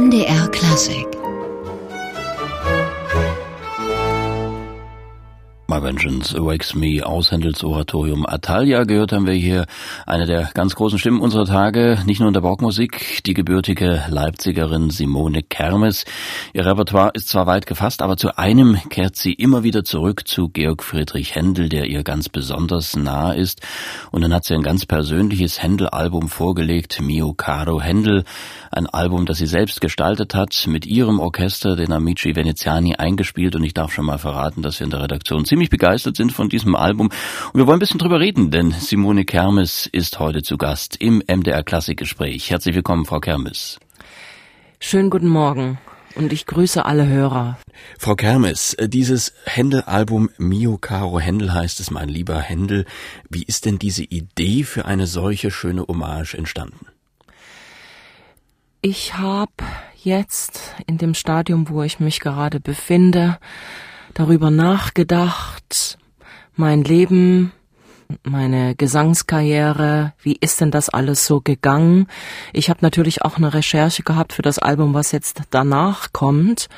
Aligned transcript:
MDR 0.00 0.48
Klassik 0.48 1.19
My 5.70 5.80
Vengeance 5.80 6.36
Awakes 6.36 6.74
Me 6.74 7.00
aus 7.06 7.30
Händels 7.30 7.62
Oratorium 7.62 8.26
Atalia 8.26 8.82
gehört 8.82 9.12
haben 9.12 9.26
wir 9.26 9.34
hier 9.34 9.66
eine 10.04 10.26
der 10.26 10.50
ganz 10.52 10.74
großen 10.74 10.98
Stimmen 10.98 11.20
unserer 11.20 11.44
Tage, 11.44 12.00
nicht 12.06 12.18
nur 12.18 12.26
in 12.26 12.34
der 12.34 12.40
Barockmusik, 12.40 13.22
die 13.24 13.34
gebürtige 13.34 14.02
Leipzigerin 14.08 14.90
Simone 14.90 15.44
Kermes. 15.44 16.06
Ihr 16.54 16.66
Repertoire 16.66 17.12
ist 17.14 17.28
zwar 17.28 17.46
weit 17.46 17.66
gefasst, 17.66 18.02
aber 18.02 18.16
zu 18.16 18.36
einem 18.36 18.78
kehrt 18.88 19.14
sie 19.14 19.32
immer 19.32 19.62
wieder 19.62 19.84
zurück 19.84 20.26
zu 20.26 20.48
Georg 20.48 20.82
Friedrich 20.82 21.36
Händel, 21.36 21.68
der 21.68 21.86
ihr 21.86 22.02
ganz 22.02 22.28
besonders 22.28 22.96
nah 22.96 23.30
ist. 23.30 23.60
Und 24.10 24.22
dann 24.22 24.34
hat 24.34 24.46
sie 24.46 24.54
ein 24.54 24.64
ganz 24.64 24.86
persönliches 24.86 25.62
Händel-Album 25.62 26.30
vorgelegt, 26.30 27.00
Mio 27.00 27.32
Caro 27.32 27.80
Händel, 27.80 28.24
ein 28.72 28.88
Album, 28.88 29.24
das 29.24 29.38
sie 29.38 29.46
selbst 29.46 29.80
gestaltet 29.80 30.34
hat, 30.34 30.64
mit 30.66 30.84
ihrem 30.84 31.20
Orchester, 31.20 31.76
den 31.76 31.92
Amici 31.92 32.34
Veneziani, 32.34 32.96
eingespielt. 32.96 33.54
Und 33.54 33.62
ich 33.62 33.74
darf 33.74 33.92
schon 33.92 34.06
mal 34.06 34.18
verraten, 34.18 34.62
dass 34.62 34.80
wir 34.80 34.84
in 34.86 34.90
der 34.90 35.02
Redaktion 35.02 35.44
ziemlich 35.44 35.59
ziemlich 35.60 35.68
begeistert 35.68 36.16
sind 36.16 36.32
von 36.32 36.48
diesem 36.48 36.74
Album. 36.74 37.10
Und 37.52 37.60
wir 37.60 37.66
wollen 37.66 37.76
ein 37.76 37.80
bisschen 37.80 37.98
drüber 37.98 38.18
reden, 38.18 38.50
denn 38.50 38.70
Simone 38.70 39.26
Kermes 39.26 39.86
ist 39.92 40.18
heute 40.18 40.42
zu 40.42 40.56
Gast 40.56 40.96
im 40.96 41.22
MDR 41.26 41.62
Klassikgespräch. 41.62 42.48
Herzlich 42.48 42.74
willkommen, 42.74 43.04
Frau 43.04 43.20
Kermes. 43.20 43.78
Schönen 44.78 45.10
guten 45.10 45.28
Morgen. 45.28 45.76
Und 46.14 46.32
ich 46.32 46.46
grüße 46.46 46.86
alle 46.86 47.06
Hörer. 47.06 47.58
Frau 47.98 48.14
Kermes, 48.14 48.74
dieses 48.80 49.34
Händel-Album 49.44 50.30
Mio 50.38 50.78
Caro 50.78 51.20
Händel 51.20 51.52
heißt 51.52 51.78
es, 51.80 51.90
mein 51.90 52.08
lieber 52.08 52.40
Händel. 52.40 52.86
Wie 53.28 53.42
ist 53.42 53.66
denn 53.66 53.78
diese 53.78 54.04
Idee 54.04 54.64
für 54.64 54.86
eine 54.86 55.06
solche 55.06 55.50
schöne 55.50 55.82
Hommage 55.86 56.32
entstanden? 56.38 56.86
Ich 58.80 59.18
habe 59.18 59.52
jetzt 60.02 60.74
in 60.86 60.96
dem 60.96 61.12
Stadium, 61.12 61.68
wo 61.68 61.82
ich 61.82 62.00
mich 62.00 62.20
gerade 62.20 62.60
befinde, 62.60 63.38
darüber 64.14 64.50
nachgedacht, 64.50 65.98
mein 66.54 66.84
Leben, 66.84 67.52
meine 68.22 68.74
Gesangskarriere, 68.74 70.12
wie 70.20 70.36
ist 70.40 70.60
denn 70.60 70.70
das 70.70 70.88
alles 70.88 71.26
so 71.26 71.40
gegangen? 71.40 72.06
Ich 72.52 72.70
habe 72.70 72.80
natürlich 72.82 73.22
auch 73.22 73.36
eine 73.36 73.54
Recherche 73.54 74.02
gehabt 74.02 74.32
für 74.32 74.42
das 74.42 74.58
Album, 74.58 74.94
was 74.94 75.12
jetzt 75.12 75.42
danach 75.50 76.12
kommt. 76.12 76.68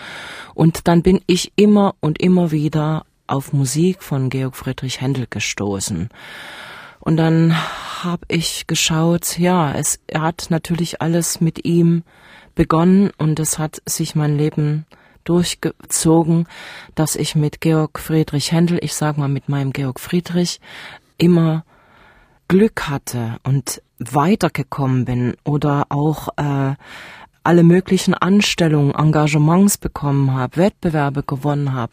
Und 0.55 0.89
dann 0.89 1.03
bin 1.03 1.21
ich 1.27 1.53
immer 1.57 1.95
und 2.01 2.21
immer 2.21 2.51
wieder 2.51 3.05
auf 3.27 3.53
Musik 3.53 4.03
von 4.03 4.29
Georg 4.29 4.57
Friedrich 4.57 5.01
Händel 5.01 5.27
gestoßen. 5.29 6.11
Und 7.01 7.17
dann 7.17 7.57
habe 8.05 8.25
ich 8.29 8.67
geschaut, 8.67 9.39
ja, 9.39 9.73
es 9.73 10.01
hat 10.15 10.47
natürlich 10.51 11.01
alles 11.01 11.41
mit 11.41 11.65
ihm 11.65 12.05
begonnen 12.55 13.11
und 13.19 13.41
es 13.41 13.59
hat 13.59 13.83
sich 13.87 14.15
mein 14.15 14.37
Leben 14.37 14.87
durchgezogen, 15.25 16.47
dass 16.95 17.17
ich 17.17 17.35
mit 17.35 17.61
Georg 17.61 17.99
Friedrich 17.99 18.53
Händel, 18.53 18.79
ich 18.83 18.95
sag 18.95 19.19
mal 19.19 19.29
mit 19.29 19.49
meinem 19.49 19.73
Georg 19.73 20.01
Friedrich, 20.01 20.61
immer 21.19 21.65
Glück 22.49 22.89
hatte 22.89 23.37
und 23.45 23.83
weitergekommen 23.99 25.05
bin 25.05 25.35
oder 25.45 25.87
auch 25.89 26.29
äh, 26.37 26.75
alle 27.45 27.63
möglichen 27.63 28.15
Anstellungen, 28.15 28.95
Engagements 28.95 29.79
bekommen 29.79 30.35
habe, 30.35 30.57
Wettbewerbe 30.57 31.23
gewonnen 31.23 31.73
habe 31.73 31.93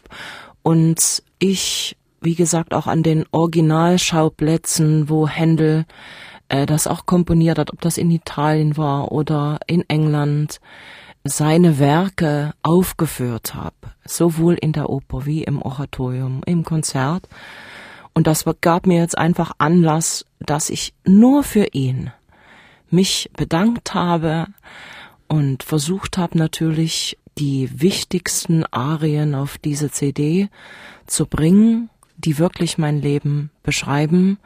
und 0.62 1.22
ich, 1.38 1.96
wie 2.20 2.34
gesagt, 2.34 2.74
auch 2.74 2.86
an 2.86 3.02
den 3.02 3.24
Originalschauplätzen, 3.30 5.08
wo 5.08 5.26
Händel 5.26 5.86
äh, 6.48 6.66
das 6.66 6.86
auch 6.86 7.06
komponiert 7.06 7.58
hat, 7.58 7.72
ob 7.72 7.80
das 7.80 7.96
in 7.96 8.10
Italien 8.10 8.76
war 8.76 9.10
oder 9.12 9.58
in 9.66 9.88
England, 9.88 10.60
seine 11.24 11.78
Werke 11.78 12.54
aufgeführt 12.62 13.54
habe, 13.54 13.74
sowohl 14.04 14.54
in 14.54 14.72
der 14.72 14.88
Oper 14.88 15.26
wie 15.26 15.44
im 15.44 15.60
Oratorium, 15.60 16.42
im 16.46 16.64
Konzert. 16.64 17.28
Und 18.14 18.26
das 18.26 18.44
gab 18.60 18.86
mir 18.86 18.98
jetzt 18.98 19.18
einfach 19.18 19.52
Anlass, 19.58 20.24
dass 20.40 20.70
ich 20.70 20.94
nur 21.04 21.42
für 21.44 21.66
ihn 21.72 22.10
mich 22.90 23.30
bedankt 23.36 23.94
habe 23.94 24.46
und 25.28 25.62
versucht 25.62 26.18
habe 26.18 26.36
natürlich 26.36 27.18
die 27.38 27.80
wichtigsten 27.80 28.64
Arien 28.64 29.34
auf 29.34 29.58
diese 29.58 29.90
CD 29.90 30.48
zu 31.06 31.26
bringen, 31.26 31.88
die 32.16 32.38
wirklich 32.38 32.78
mein 32.78 33.00
Leben 33.00 33.50
beschreiben 33.62 34.38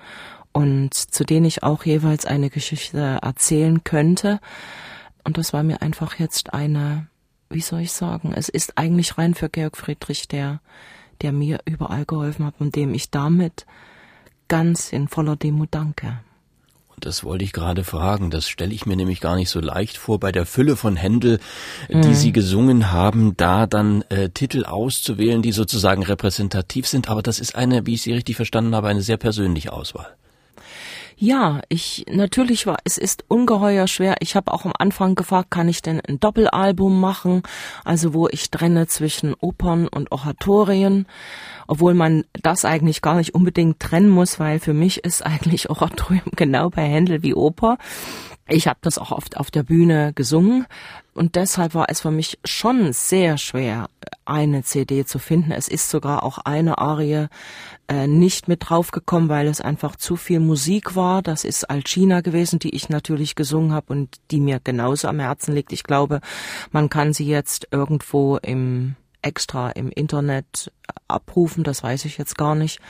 und 0.52 0.94
zu 0.94 1.24
denen 1.24 1.46
ich 1.46 1.62
auch 1.62 1.84
jeweils 1.84 2.26
eine 2.26 2.50
Geschichte 2.50 3.18
erzählen 3.22 3.82
könnte. 3.82 4.40
Und 5.24 5.38
das 5.38 5.52
war 5.52 5.62
mir 5.62 5.82
einfach 5.82 6.18
jetzt 6.18 6.52
eine, 6.52 7.08
wie 7.48 7.60
soll 7.60 7.80
ich 7.80 7.92
sagen, 7.92 8.32
es 8.34 8.48
ist 8.48 8.78
eigentlich 8.78 9.18
rein 9.18 9.34
für 9.34 9.48
Georg 9.48 9.76
Friedrich, 9.76 10.28
der, 10.28 10.60
der 11.22 11.32
mir 11.32 11.60
überall 11.64 12.04
geholfen 12.04 12.44
hat 12.44 12.54
und 12.58 12.76
dem 12.76 12.94
ich 12.94 13.10
damit 13.10 13.66
ganz 14.48 14.92
in 14.92 15.08
voller 15.08 15.36
Demut 15.36 15.70
danke. 15.72 16.20
Und 16.94 17.06
das 17.06 17.24
wollte 17.24 17.44
ich 17.44 17.52
gerade 17.52 17.82
fragen. 17.82 18.30
Das 18.30 18.48
stelle 18.48 18.72
ich 18.72 18.86
mir 18.86 18.96
nämlich 18.96 19.20
gar 19.20 19.34
nicht 19.34 19.50
so 19.50 19.60
leicht 19.60 19.96
vor, 19.96 20.20
bei 20.20 20.30
der 20.30 20.46
Fülle 20.46 20.76
von 20.76 20.96
Händel, 20.96 21.40
die 21.88 21.96
mm. 21.96 22.14
Sie 22.14 22.32
gesungen 22.32 22.92
haben, 22.92 23.36
da 23.36 23.66
dann 23.66 24.02
äh, 24.10 24.28
Titel 24.30 24.64
auszuwählen, 24.64 25.42
die 25.42 25.52
sozusagen 25.52 26.02
repräsentativ 26.04 26.86
sind. 26.86 27.08
Aber 27.08 27.22
das 27.22 27.40
ist 27.40 27.56
eine, 27.56 27.86
wie 27.86 27.94
ich 27.94 28.02
Sie 28.02 28.12
richtig 28.12 28.36
verstanden 28.36 28.76
habe, 28.76 28.88
eine 28.88 29.02
sehr 29.02 29.16
persönliche 29.16 29.72
Auswahl. 29.72 30.14
Ja, 31.16 31.60
ich 31.68 32.06
natürlich 32.10 32.66
war 32.66 32.78
es 32.84 32.98
ist 32.98 33.24
ungeheuer 33.28 33.86
schwer. 33.86 34.16
Ich 34.20 34.34
habe 34.34 34.52
auch 34.52 34.64
am 34.64 34.72
Anfang 34.76 35.14
gefragt, 35.14 35.50
kann 35.50 35.68
ich 35.68 35.80
denn 35.80 36.00
ein 36.00 36.18
Doppelalbum 36.18 37.00
machen, 37.00 37.42
also 37.84 38.14
wo 38.14 38.28
ich 38.28 38.50
trenne 38.50 38.88
zwischen 38.88 39.34
Opern 39.34 39.86
und 39.86 40.10
Oratorien, 40.10 41.06
obwohl 41.66 41.94
man 41.94 42.24
das 42.42 42.64
eigentlich 42.64 43.02
gar 43.02 43.16
nicht 43.16 43.34
unbedingt 43.34 43.80
trennen 43.80 44.10
muss, 44.10 44.38
weil 44.38 44.60
für 44.60 44.74
mich 44.74 45.04
ist 45.04 45.24
eigentlich 45.24 45.70
Oratorium 45.70 46.30
genau 46.36 46.70
bei 46.70 46.82
Händel 46.82 47.22
wie 47.22 47.34
Oper. 47.34 47.78
Ich 48.46 48.68
habe 48.68 48.78
das 48.82 48.98
auch 48.98 49.10
oft 49.10 49.38
auf 49.38 49.50
der 49.50 49.62
Bühne 49.62 50.12
gesungen 50.14 50.66
und 51.14 51.36
deshalb 51.36 51.74
war 51.74 51.86
es 51.88 52.00
für 52.00 52.10
mich 52.10 52.38
schon 52.44 52.92
sehr 52.92 53.38
schwer, 53.38 53.88
eine 54.24 54.64
CD 54.64 55.04
zu 55.04 55.18
finden. 55.18 55.52
Es 55.52 55.68
ist 55.68 55.88
sogar 55.88 56.24
auch 56.24 56.38
eine 56.38 56.78
Arie 56.78 57.28
äh, 57.88 58.06
nicht 58.06 58.48
mit 58.48 58.68
draufgekommen, 58.68 59.28
weil 59.28 59.46
es 59.46 59.60
einfach 59.60 59.94
zu 59.96 60.16
viel 60.16 60.40
Musik 60.40 60.96
war. 60.96 61.22
Das 61.22 61.44
ist 61.44 61.70
Alcina 61.70 62.20
gewesen, 62.20 62.58
die 62.58 62.74
ich 62.74 62.88
natürlich 62.88 63.36
gesungen 63.36 63.72
habe 63.72 63.92
und 63.92 64.16
die 64.30 64.40
mir 64.40 64.60
genauso 64.62 65.06
am 65.06 65.20
Herzen 65.20 65.54
liegt. 65.54 65.72
Ich 65.72 65.84
glaube, 65.84 66.20
man 66.72 66.90
kann 66.90 67.12
sie 67.12 67.26
jetzt 67.26 67.68
irgendwo 67.70 68.36
im 68.38 68.96
extra 69.24 69.70
im 69.70 69.90
Internet 69.90 70.70
abrufen, 71.08 71.64
das 71.64 71.82
weiß 71.82 72.04
ich 72.04 72.18
jetzt 72.18 72.36
gar 72.36 72.54
nicht. 72.54 72.80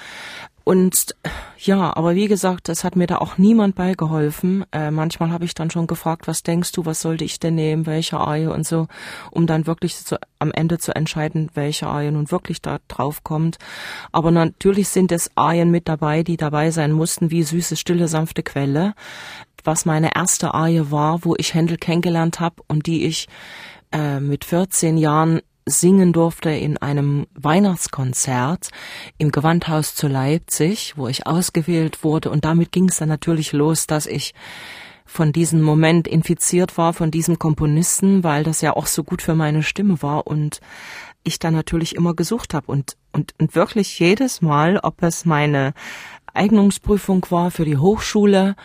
Und 0.65 1.15
ja, 1.59 1.95
aber 1.95 2.15
wie 2.15 2.27
gesagt, 2.27 2.71
es 2.71 2.85
hat 2.85 2.97
mir 2.97 3.07
da 3.07 3.19
auch 3.19 3.37
niemand 3.37 3.75
beigeholfen. 3.75 4.65
Äh, 4.73 4.91
manchmal 4.91 5.31
habe 5.31 5.45
ich 5.45 5.53
dann 5.53 5.71
schon 5.71 5.87
gefragt, 5.87 6.27
was 6.27 6.43
denkst 6.43 6.73
du, 6.73 6.87
was 6.87 7.03
sollte 7.03 7.23
ich 7.23 7.39
denn 7.39 7.55
nehmen, 7.55 7.85
welche 7.85 8.17
Arie 8.17 8.47
und 8.47 8.67
so, 8.67 8.89
um 9.31 9.47
dann 9.47 9.67
wirklich 9.67 9.95
zu, 9.95 10.17
am 10.39 10.53
Ende 10.53 10.79
zu 10.79 10.97
entscheiden, 10.97 11.51
welche 11.53 11.87
Arie 11.87 12.11
nun 12.11 12.31
wirklich 12.31 12.63
da 12.63 12.79
drauf 12.89 13.23
kommt. 13.25 13.59
Aber 14.11 14.31
natürlich 14.31 14.89
sind 14.89 15.13
es 15.13 15.31
Arien 15.35 15.71
mit 15.71 15.87
dabei, 15.87 16.23
die 16.23 16.39
dabei 16.39 16.71
sein 16.71 16.93
mussten, 16.93 17.31
wie 17.31 17.43
süße, 17.43 17.77
stille, 17.77 18.09
sanfte 18.09 18.43
Quelle, 18.43 18.95
was 19.65 19.85
meine 19.85 20.17
erste 20.17 20.55
Arie 20.55 20.91
war, 20.91 21.27
wo 21.27 21.35
ich 21.37 21.53
Händel 21.53 21.77
kennengelernt 21.77 22.41
habe 22.41 22.63
und 22.69 22.87
die 22.87 23.05
ich 23.05 23.29
äh, 23.93 24.19
mit 24.19 24.47
14 24.47 24.97
Jahren 24.97 25.43
singen 25.67 26.13
durfte 26.13 26.51
in 26.51 26.77
einem 26.79 27.27
Weihnachtskonzert 27.35 28.71
im 29.19 29.31
Gewandhaus 29.31 29.95
zu 29.95 30.09
Leipzig, 30.09 30.95
wo 30.97 31.09
ich 31.09 31.27
ausgewählt 31.27 32.05
wurde. 32.05 32.31
Und 32.31 32.45
damit 32.45 32.73
ging 32.73 32.89
es 32.89 32.99
dann 32.99 33.09
natürlich 33.09 33.53
los, 33.53 33.87
dass 33.87 34.07
ich 34.07 34.35
von 35.07 35.33
diesem 35.33 35.63
Moment 35.63 36.09
infiziert 36.09 36.77
war, 36.77 36.93
von 36.93 37.11
diesem 37.11 37.39
Komponisten, 37.39 38.25
weil 38.25 38.43
das 38.43 38.61
ja 38.61 38.75
auch 38.75 38.87
so 38.87 39.05
gut 39.05 39.23
für 39.23 39.35
meine 39.35 39.63
Stimme 39.63 40.03
war 40.03 40.27
und 40.27 40.61
ich 41.23 41.39
dann 41.39 41.55
natürlich 41.55 41.95
immer 41.95 42.15
gesucht 42.15 42.53
habe 42.55 42.71
und, 42.71 42.97
und, 43.13 43.35
und 43.39 43.55
wirklich 43.55 43.99
jedes 43.99 44.43
Mal, 44.43 44.79
ob 44.83 45.03
es 45.03 45.25
meine 45.25 45.73
Eignungsprüfung 46.35 47.27
war 47.31 47.51
für 47.51 47.65
die 47.65 47.79
Hochschule, 47.79 48.57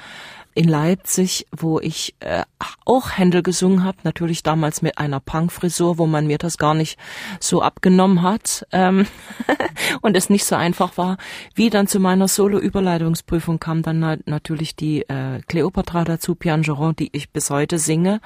in 0.56 0.68
Leipzig, 0.68 1.46
wo 1.56 1.80
ich 1.80 2.16
äh, 2.20 2.44
auch 2.86 3.18
Händel 3.18 3.44
gesungen 3.44 3.84
habe, 3.84 4.00
natürlich 4.04 4.44
damals 4.44 4.82
mit 4.82 4.98
einer 4.98 5.20
Punkfrisur, 5.20 5.98
wo 5.98 6.08
man 6.08 6.28
mir 6.28 6.38
das 6.38 6.58
gar 6.58 6.74
nicht 6.74 7.00
so 7.40 7.62
abgenommen 7.62 8.22
hat 8.22 8.66
ähm 8.72 9.06
und 10.02 10.18
es 10.18 10.30
nicht 10.30 10.46
so 10.46 10.56
einfach 10.56 10.98
war. 10.98 11.18
Wie 11.56 11.70
dann 11.70 11.88
zu 11.88 12.00
meiner 12.00 12.28
Solo-Überleitungsprüfung 12.28 13.60
kam 13.60 13.82
dann 13.82 14.00
na 14.00 14.18
natürlich 14.26 14.76
die 14.76 15.02
äh, 15.04 15.42
Cleopatra 15.48 16.04
dazu, 16.04 16.36
Piangeron, 16.36 16.96
die 16.96 17.10
ich 17.12 17.32
bis 17.32 17.50
heute 17.50 17.78
singe. 17.78 18.22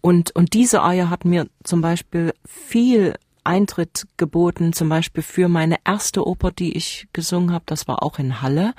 Und, 0.00 0.34
und 0.36 0.54
diese 0.54 0.82
Eier 0.82 1.10
hat 1.10 1.24
mir 1.24 1.48
zum 1.64 1.80
Beispiel 1.80 2.32
viel 2.44 3.14
Eintritt 3.44 4.06
geboten, 4.16 4.72
zum 4.72 4.88
Beispiel 4.88 5.22
für 5.22 5.48
meine 5.48 5.76
erste 5.84 6.26
Oper, 6.26 6.52
die 6.52 6.76
ich 6.76 7.08
gesungen 7.12 7.52
habe. 7.52 7.64
Das 7.66 7.88
war 7.88 8.02
auch 8.02 8.18
in 8.18 8.42
Halle. 8.42 8.74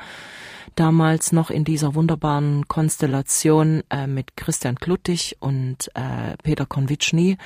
Damals 0.76 1.32
noch 1.32 1.50
in 1.50 1.64
dieser 1.64 1.96
wunderbaren 1.96 2.68
Konstellation 2.68 3.84
äh, 3.90 4.08
mit 4.08 4.38
Christian 4.38 4.76
Kluttig 4.76 5.38
und 5.40 5.90
äh, 5.96 6.36
Peter 6.44 6.66
Konvitschny 6.66 7.38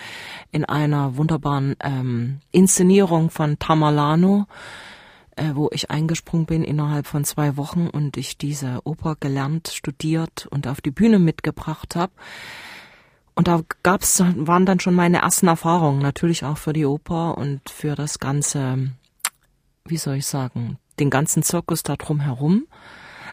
in 0.51 0.65
einer 0.65 1.17
wunderbaren 1.17 1.75
ähm, 1.79 2.39
Inszenierung 2.51 3.29
von 3.29 3.59
Tamerlano, 3.59 4.45
äh, 5.35 5.51
wo 5.53 5.69
ich 5.71 5.91
eingesprungen 5.91 6.45
bin 6.45 6.63
innerhalb 6.63 7.07
von 7.07 7.23
zwei 7.23 7.57
Wochen 7.57 7.87
und 7.87 8.17
ich 8.17 8.37
diese 8.37 8.79
Oper 8.83 9.15
gelernt, 9.19 9.69
studiert 9.69 10.47
und 10.51 10.67
auf 10.67 10.81
die 10.81 10.91
Bühne 10.91 11.19
mitgebracht 11.19 11.95
habe. 11.95 12.13
Und 13.35 13.47
da 13.47 13.61
gab's, 13.81 14.19
waren 14.19 14.65
dann 14.65 14.79
schon 14.79 14.93
meine 14.93 15.19
ersten 15.19 15.47
Erfahrungen, 15.47 15.99
natürlich 15.99 16.45
auch 16.45 16.57
für 16.57 16.73
die 16.73 16.85
Oper 16.85 17.37
und 17.37 17.67
für 17.69 17.95
das 17.95 18.19
ganze, 18.19 18.91
wie 19.85 19.97
soll 19.97 20.17
ich 20.17 20.27
sagen, 20.27 20.77
den 20.99 21.09
ganzen 21.09 21.41
Zirkus 21.41 21.83
da 21.83 21.95
drum 21.95 22.19
herum. 22.19 22.67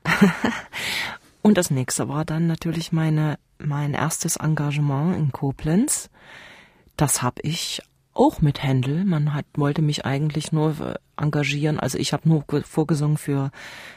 und 1.43 1.57
das 1.57 1.71
nächste 1.71 2.09
war 2.09 2.25
dann 2.25 2.47
natürlich 2.47 2.93
meine, 2.93 3.39
mein 3.59 3.95
erstes 3.95 4.37
Engagement 4.37 5.17
in 5.17 5.33
Koblenz. 5.33 6.11
Das 6.97 7.23
habe 7.23 7.43
ich 7.43 7.83
auch 8.13 8.41
mit 8.41 8.63
Händel. 8.63 9.05
Man 9.05 9.35
hat, 9.35 9.47
wollte 9.55 9.83
mich 9.83 10.05
eigentlich 10.05 10.53
nur 10.53 10.79
äh, 10.81 10.95
engagieren. 11.17 11.79
Also 11.79 11.99
ich 11.99 12.13
habe 12.13 12.29
nur 12.29 12.45
vorgesungen 12.65 13.17
für, 13.17 13.51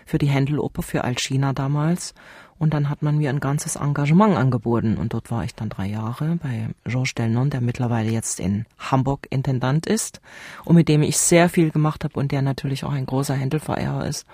für 0.05 0.17
die 0.17 0.27
Händeloper, 0.27 0.81
für 0.81 1.03
Alcina 1.03 1.53
damals. 1.53 2.13
Und 2.59 2.73
dann 2.73 2.89
hat 2.89 3.01
man 3.01 3.17
mir 3.17 3.29
ein 3.29 3.39
ganzes 3.39 3.75
Engagement 3.75 4.37
angeboten. 4.37 4.95
Und 4.97 5.13
dort 5.13 5.31
war 5.31 5.43
ich 5.43 5.55
dann 5.55 5.69
drei 5.69 5.87
Jahre 5.87 6.37
bei 6.41 6.69
Georges 6.85 7.15
Delnon, 7.15 7.49
der 7.49 7.61
mittlerweile 7.61 8.11
jetzt 8.11 8.39
in 8.39 8.65
Hamburg 8.77 9.27
Intendant 9.29 9.87
ist 9.87 10.21
und 10.63 10.75
mit 10.75 10.87
dem 10.87 11.01
ich 11.01 11.17
sehr 11.17 11.49
viel 11.49 11.71
gemacht 11.71 12.03
habe 12.03 12.17
und 12.19 12.31
der 12.31 12.41
natürlich 12.41 12.85
auch 12.85 12.93
ein 12.93 13.05
großer 13.05 13.33
Händelverehrer 13.33 14.07
ist. 14.07 14.25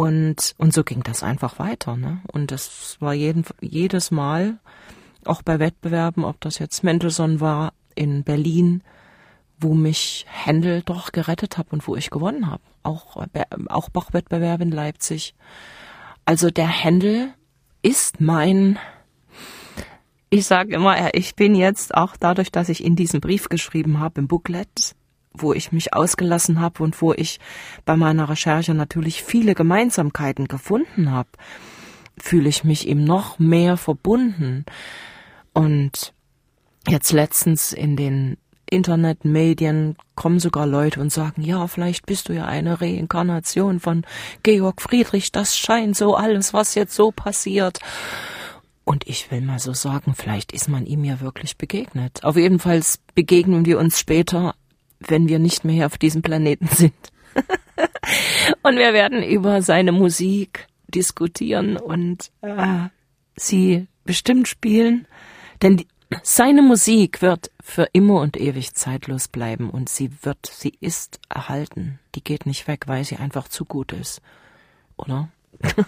Und, 0.00 0.54
und 0.56 0.72
so 0.72 0.82
ging 0.82 1.02
das 1.02 1.22
einfach 1.22 1.58
weiter. 1.58 1.94
Ne? 1.94 2.22
Und 2.32 2.52
das 2.52 2.96
war 3.00 3.12
jeden, 3.12 3.44
jedes 3.60 4.10
Mal, 4.10 4.58
auch 5.26 5.42
bei 5.42 5.58
Wettbewerben, 5.58 6.24
ob 6.24 6.40
das 6.40 6.58
jetzt 6.58 6.82
Mendelssohn 6.82 7.40
war 7.40 7.74
in 7.96 8.24
Berlin, 8.24 8.82
wo 9.58 9.74
mich 9.74 10.24
Händel 10.26 10.80
doch 10.80 11.12
gerettet 11.12 11.58
hat 11.58 11.70
und 11.70 11.86
wo 11.86 11.96
ich 11.96 12.08
gewonnen 12.08 12.50
habe. 12.50 12.62
Auch, 12.82 13.26
auch 13.68 13.90
Bachwettbewerb 13.90 14.62
in 14.62 14.70
Leipzig. 14.70 15.34
Also 16.24 16.48
der 16.48 16.68
Händel 16.68 17.34
ist 17.82 18.22
mein, 18.22 18.78
ich 20.30 20.46
sage 20.46 20.76
immer, 20.76 21.14
ich 21.14 21.34
bin 21.34 21.54
jetzt 21.54 21.94
auch 21.94 22.16
dadurch, 22.16 22.50
dass 22.50 22.70
ich 22.70 22.82
in 22.82 22.96
diesem 22.96 23.20
Brief 23.20 23.50
geschrieben 23.50 24.00
habe, 24.00 24.22
im 24.22 24.28
Booklet, 24.28 24.96
wo 25.32 25.52
ich 25.52 25.72
mich 25.72 25.94
ausgelassen 25.94 26.60
habe 26.60 26.82
und 26.82 27.00
wo 27.00 27.12
ich 27.12 27.40
bei 27.84 27.96
meiner 27.96 28.28
Recherche 28.28 28.74
natürlich 28.74 29.22
viele 29.22 29.54
Gemeinsamkeiten 29.54 30.48
gefunden 30.48 31.10
habe, 31.10 31.30
fühle 32.18 32.48
ich 32.48 32.64
mich 32.64 32.86
ihm 32.88 33.04
noch 33.04 33.38
mehr 33.38 33.76
verbunden. 33.76 34.64
Und 35.52 36.12
jetzt 36.88 37.12
letztens 37.12 37.72
in 37.72 37.96
den 37.96 38.36
Internetmedien 38.70 39.96
kommen 40.14 40.38
sogar 40.38 40.66
Leute 40.66 41.00
und 41.00 41.12
sagen, 41.12 41.42
ja, 41.42 41.66
vielleicht 41.66 42.06
bist 42.06 42.28
du 42.28 42.32
ja 42.32 42.46
eine 42.46 42.80
Reinkarnation 42.80 43.80
von 43.80 44.04
Georg 44.42 44.80
Friedrich, 44.80 45.32
das 45.32 45.56
scheint 45.56 45.96
so 45.96 46.14
alles, 46.14 46.54
was 46.54 46.74
jetzt 46.74 46.94
so 46.94 47.10
passiert. 47.10 47.80
Und 48.84 49.06
ich 49.06 49.30
will 49.30 49.40
mal 49.40 49.58
so 49.58 49.72
sagen, 49.72 50.14
vielleicht 50.14 50.52
ist 50.52 50.68
man 50.68 50.86
ihm 50.86 51.04
ja 51.04 51.20
wirklich 51.20 51.56
begegnet. 51.56 52.24
Auf 52.24 52.36
jeden 52.36 52.58
Fall 52.58 52.80
begegnen 53.14 53.66
wir 53.66 53.78
uns 53.78 54.00
später, 54.00 54.54
wenn 55.00 55.28
wir 55.28 55.38
nicht 55.38 55.64
mehr 55.64 55.86
auf 55.86 55.98
diesem 55.98 56.22
Planeten 56.22 56.66
sind. 56.70 56.94
und 58.62 58.76
wir 58.76 58.92
werden 58.92 59.22
über 59.22 59.62
seine 59.62 59.92
Musik 59.92 60.66
diskutieren 60.88 61.76
und 61.76 62.30
äh, 62.42 62.88
sie 63.36 63.86
bestimmt 64.04 64.48
spielen. 64.48 65.06
Denn 65.62 65.78
die, 65.78 65.86
seine 66.22 66.62
Musik 66.62 67.22
wird 67.22 67.50
für 67.62 67.88
immer 67.92 68.20
und 68.20 68.36
ewig 68.36 68.74
zeitlos 68.74 69.28
bleiben 69.28 69.70
und 69.70 69.88
sie 69.88 70.10
wird, 70.22 70.46
sie 70.46 70.74
ist 70.80 71.20
erhalten. 71.28 72.00
Die 72.14 72.24
geht 72.24 72.46
nicht 72.46 72.66
weg, 72.66 72.84
weil 72.86 73.04
sie 73.04 73.16
einfach 73.16 73.48
zu 73.48 73.64
gut 73.64 73.92
ist. 73.92 74.20
Oder? 74.96 75.28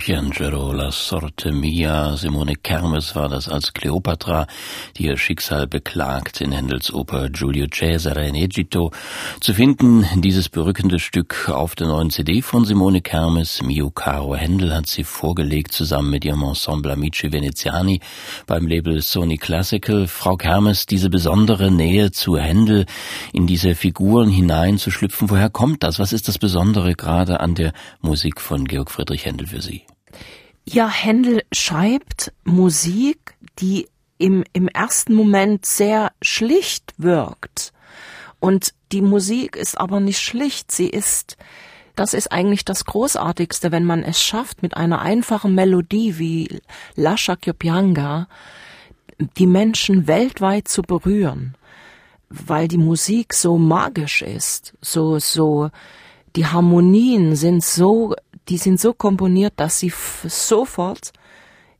Piangero 0.00 0.90
sorte 0.90 1.52
mia, 1.52 2.16
Simone 2.16 2.56
Kermes 2.56 3.14
war 3.14 3.28
das 3.28 3.50
als 3.50 3.74
Kleopatra, 3.74 4.46
die 4.96 5.04
ihr 5.04 5.18
Schicksal 5.18 5.66
beklagt 5.66 6.40
in 6.40 6.52
Händels 6.52 6.90
Oper 6.90 7.28
Giulio 7.28 7.66
Cesare 7.70 8.26
in 8.26 8.34
Egitto. 8.34 8.92
Zu 9.40 9.52
finden 9.52 10.06
dieses 10.22 10.48
berückende 10.48 10.98
Stück 10.98 11.50
auf 11.50 11.74
der 11.74 11.88
neuen 11.88 12.08
CD 12.08 12.40
von 12.40 12.64
Simone 12.64 13.02
Kermes. 13.02 13.62
Mio 13.62 13.90
Caro 13.90 14.34
Händel 14.34 14.74
hat 14.74 14.86
sie 14.86 15.04
vorgelegt 15.04 15.72
zusammen 15.72 16.08
mit 16.08 16.24
ihrem 16.24 16.44
Ensemble 16.44 16.92
Amici 16.92 17.30
Veneziani 17.30 18.00
beim 18.46 18.66
Label 18.66 19.02
Sony 19.02 19.36
Classical. 19.36 20.06
Frau 20.06 20.36
Kermes, 20.38 20.86
diese 20.86 21.10
besondere 21.10 21.70
Nähe 21.70 22.10
zu 22.10 22.38
Händel, 22.38 22.86
in 23.34 23.46
diese 23.46 23.74
Figuren 23.74 24.30
hineinzuschlüpfen, 24.30 25.28
woher 25.28 25.50
kommt 25.50 25.82
das? 25.82 25.98
Was 25.98 26.14
ist 26.14 26.26
das 26.26 26.38
Besondere 26.38 26.94
gerade 26.94 27.40
an 27.40 27.54
der 27.54 27.74
Musik 28.00 28.40
von 28.40 28.64
Georg 28.64 28.90
Friedrich 28.90 29.26
Händel 29.26 29.46
für 29.46 29.60
Sie? 29.60 29.84
Ja, 30.64 30.88
Händel 30.88 31.42
schreibt 31.52 32.32
Musik, 32.44 33.34
die 33.58 33.88
im, 34.18 34.44
im 34.52 34.68
ersten 34.68 35.14
Moment 35.14 35.64
sehr 35.64 36.12
schlicht 36.22 36.92
wirkt. 36.98 37.72
Und 38.38 38.74
die 38.92 39.02
Musik 39.02 39.56
ist 39.56 39.78
aber 39.78 40.00
nicht 40.00 40.20
schlicht, 40.20 40.70
sie 40.72 40.88
ist, 40.88 41.36
das 41.96 42.14
ist 42.14 42.32
eigentlich 42.32 42.64
das 42.64 42.84
Großartigste, 42.84 43.72
wenn 43.72 43.84
man 43.84 44.02
es 44.02 44.22
schafft, 44.22 44.62
mit 44.62 44.76
einer 44.76 45.00
einfachen 45.00 45.54
Melodie 45.54 46.18
wie 46.18 46.60
Lascia 46.96 47.36
Kyopianga 47.36 48.28
die 49.36 49.46
Menschen 49.46 50.06
weltweit 50.06 50.68
zu 50.68 50.82
berühren, 50.82 51.54
weil 52.30 52.68
die 52.68 52.78
Musik 52.78 53.34
so 53.34 53.58
magisch 53.58 54.22
ist, 54.22 54.74
so, 54.80 55.18
so, 55.18 55.70
die 56.36 56.46
Harmonien 56.46 57.36
sind 57.36 57.64
so 57.64 58.14
die 58.50 58.58
sind 58.58 58.80
so 58.80 58.92
komponiert, 58.92 59.54
dass 59.56 59.78
sie 59.78 59.92
sofort 60.24 61.12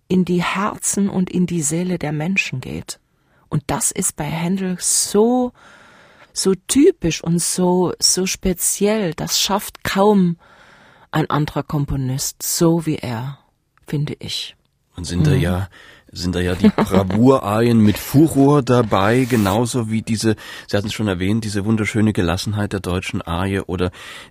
in 0.08 0.24
die 0.24 0.42
Herzen 0.42 1.08
und 1.08 1.28
in 1.28 1.46
die 1.46 1.62
Seele 1.62 1.98
der 1.98 2.12
Menschen 2.12 2.60
geht. 2.60 3.00
Und 3.48 3.64
das 3.66 3.90
ist 3.90 4.16
bei 4.16 4.24
Händel 4.24 4.76
so, 4.78 5.52
so 6.32 6.54
typisch 6.68 7.22
und 7.22 7.40
so, 7.40 7.92
so 7.98 8.26
speziell. 8.26 9.14
Das 9.14 9.40
schafft 9.40 9.82
kaum 9.82 10.36
ein 11.10 11.28
anderer 11.28 11.64
Komponist 11.64 12.42
so 12.42 12.86
wie 12.86 12.96
er, 12.96 13.38
finde 13.86 14.14
ich. 14.20 14.56
Und 14.96 15.04
sind 15.04 15.20
mhm. 15.20 15.24
da 15.24 15.32
ja 15.32 15.68
sind 16.12 16.34
da 16.34 16.40
ja 16.40 16.54
die 16.54 16.68
Bravour-Arien 16.68 17.78
mit 17.78 17.98
Furor 17.98 18.62
dabei, 18.62 19.26
genauso 19.28 19.90
wie 19.90 20.02
diese, 20.02 20.36
Sie 20.66 20.76
hatten 20.76 20.88
es 20.88 20.92
schon 20.92 21.08
erwähnt, 21.08 21.44
diese 21.44 21.64
wunderschöne 21.64 22.12
Gelassenheit 22.12 22.72
der 22.72 22.80
deutschen 22.80 23.22
Arie 23.22 23.60
oder 23.60 23.90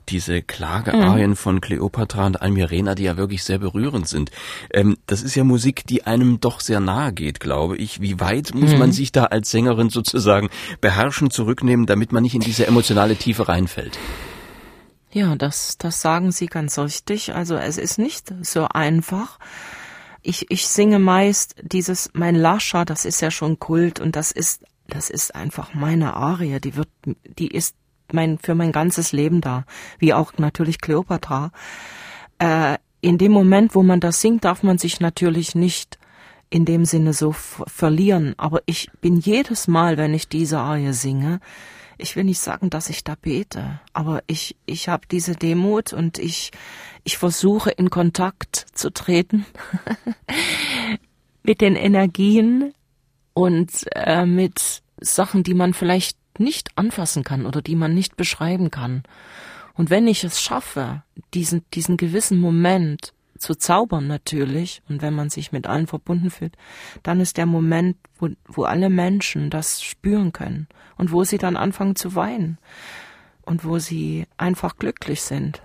diese 0.09 0.41
Klagearien 0.41 1.31
mhm. 1.31 1.35
von 1.35 1.61
Cleopatra 1.61 2.25
und 2.25 2.41
Almirena, 2.41 2.95
die 2.95 3.03
ja 3.03 3.17
wirklich 3.17 3.43
sehr 3.43 3.59
berührend 3.59 4.07
sind. 4.07 4.31
Ähm, 4.71 4.97
das 5.07 5.21
ist 5.21 5.35
ja 5.35 5.43
Musik, 5.43 5.85
die 5.87 6.05
einem 6.05 6.39
doch 6.39 6.59
sehr 6.59 6.79
nahe 6.79 7.13
geht, 7.13 7.39
glaube 7.39 7.77
ich. 7.77 8.01
Wie 8.01 8.19
weit 8.19 8.53
muss 8.53 8.71
mhm. 8.71 8.79
man 8.79 8.91
sich 8.91 9.11
da 9.11 9.25
als 9.25 9.49
Sängerin 9.49 9.89
sozusagen 9.89 10.49
beherrschen, 10.81 11.31
zurücknehmen, 11.31 11.85
damit 11.85 12.11
man 12.11 12.23
nicht 12.23 12.35
in 12.35 12.41
diese 12.41 12.67
emotionale 12.67 13.15
Tiefe 13.15 13.47
reinfällt? 13.47 13.97
Ja, 15.11 15.35
das, 15.35 15.77
das 15.77 16.01
sagen 16.01 16.31
Sie 16.31 16.45
ganz 16.45 16.77
richtig. 16.77 17.33
Also 17.33 17.55
es 17.55 17.77
ist 17.77 17.97
nicht 17.97 18.31
so 18.41 18.67
einfach 18.67 19.39
ich, 20.29 20.51
ich 20.51 20.67
singe 20.67 20.99
meist 20.99 21.55
dieses, 21.63 22.11
mein 22.13 22.35
Lascha, 22.35 22.85
das 22.85 23.03
ist 23.03 23.19
ja 23.19 23.31
schon 23.31 23.57
Kult 23.57 23.99
und 23.99 24.15
das 24.15 24.31
ist, 24.31 24.63
das 24.87 25.09
ist 25.09 25.33
einfach 25.33 25.73
meine 25.73 26.13
Arie, 26.13 26.59
die 26.59 26.75
wird, 26.75 26.89
die 27.23 27.47
ist 27.47 27.75
mein, 28.13 28.37
für 28.37 28.53
mein 28.53 28.71
ganzes 28.71 29.11
Leben 29.11 29.41
da, 29.41 29.65
wie 29.97 30.13
auch 30.13 30.33
natürlich 30.37 30.81
Cleopatra. 30.81 31.51
Äh, 32.37 32.77
in 33.01 33.17
dem 33.17 33.31
Moment, 33.31 33.73
wo 33.73 33.81
man 33.81 33.99
das 33.99 34.21
singt, 34.21 34.45
darf 34.45 34.61
man 34.61 34.77
sich 34.77 34.99
natürlich 34.99 35.55
nicht 35.55 35.97
in 36.51 36.63
dem 36.63 36.85
Sinne 36.85 37.13
so 37.13 37.31
verlieren, 37.31 38.35
aber 38.37 38.61
ich 38.67 38.91
bin 39.01 39.17
jedes 39.17 39.67
Mal, 39.67 39.97
wenn 39.97 40.13
ich 40.13 40.29
diese 40.29 40.59
Arie 40.59 40.93
singe, 40.93 41.39
ich 41.99 42.15
will 42.15 42.23
nicht 42.23 42.39
sagen, 42.39 42.69
dass 42.69 42.89
ich 42.89 43.03
da 43.03 43.15
bete, 43.15 43.79
aber 43.93 44.23
ich, 44.27 44.55
ich 44.65 44.89
habe 44.89 45.07
diese 45.09 45.35
Demut 45.35 45.93
und 45.93 46.17
ich, 46.17 46.51
ich 47.03 47.17
versuche 47.17 47.69
in 47.71 47.89
Kontakt 47.89 48.65
zu 48.73 48.89
treten 48.91 49.45
mit 51.43 51.61
den 51.61 51.75
Energien 51.75 52.73
und 53.33 53.85
äh, 53.95 54.25
mit 54.25 54.81
Sachen, 54.99 55.43
die 55.43 55.53
man 55.53 55.73
vielleicht 55.73 56.17
nicht 56.39 56.69
anfassen 56.77 57.23
kann 57.23 57.45
oder 57.45 57.61
die 57.61 57.75
man 57.75 57.93
nicht 57.93 58.15
beschreiben 58.15 58.71
kann. 58.71 59.03
Und 59.73 59.89
wenn 59.89 60.07
ich 60.07 60.23
es 60.23 60.41
schaffe, 60.41 61.03
diesen, 61.33 61.63
diesen 61.73 61.97
gewissen 61.97 62.37
Moment 62.37 63.13
zu 63.39 63.55
zaubern 63.55 64.07
natürlich 64.07 64.81
und 64.89 65.01
wenn 65.01 65.13
man 65.13 65.29
sich 65.29 65.51
mit 65.51 65.67
allen 65.67 65.87
verbunden 65.87 66.29
fühlt, 66.29 66.55
dann 67.03 67.19
ist 67.19 67.37
der 67.37 67.45
Moment, 67.45 67.97
wo, 68.17 68.29
wo 68.45 68.63
alle 68.63 68.89
Menschen 68.89 69.49
das 69.49 69.81
spüren 69.81 70.33
können 70.33 70.67
und 70.97 71.11
wo 71.11 71.23
sie 71.23 71.37
dann 71.37 71.57
anfangen 71.57 71.95
zu 71.95 72.15
weinen 72.15 72.57
und 73.41 73.65
wo 73.65 73.79
sie 73.79 74.27
einfach 74.37 74.77
glücklich 74.77 75.21
sind. 75.21 75.61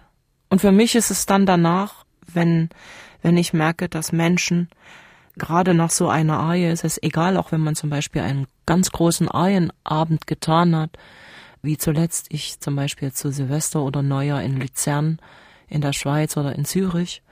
Und 0.48 0.60
für 0.60 0.72
mich 0.72 0.94
ist 0.94 1.10
es 1.10 1.26
dann 1.26 1.46
danach, 1.46 2.04
wenn, 2.32 2.70
wenn 3.22 3.36
ich 3.36 3.52
merke, 3.52 3.88
dass 3.88 4.12
Menschen 4.12 4.68
gerade 5.36 5.74
nach 5.74 5.90
so 5.90 6.08
einer 6.08 6.38
Arie 6.38 6.70
ist 6.70 6.84
es 6.84 7.02
egal, 7.02 7.36
auch 7.36 7.52
wenn 7.52 7.60
man 7.60 7.74
zum 7.74 7.90
Beispiel 7.90 8.22
einen 8.22 8.46
ganz 8.66 8.90
großen 8.90 9.28
Arienabend 9.28 10.26
getan 10.26 10.76
hat, 10.76 10.96
wie 11.60 11.76
zuletzt 11.76 12.26
ich 12.30 12.60
zum 12.60 12.76
Beispiel 12.76 13.12
zu 13.12 13.32
Silvester 13.32 13.82
oder 13.82 14.02
Neujahr 14.02 14.42
in 14.42 14.60
Luzern 14.60 15.18
in 15.66 15.80
der 15.80 15.92
Schweiz 15.92 16.36
oder 16.36 16.54
in 16.54 16.64
Zürich, 16.64 17.22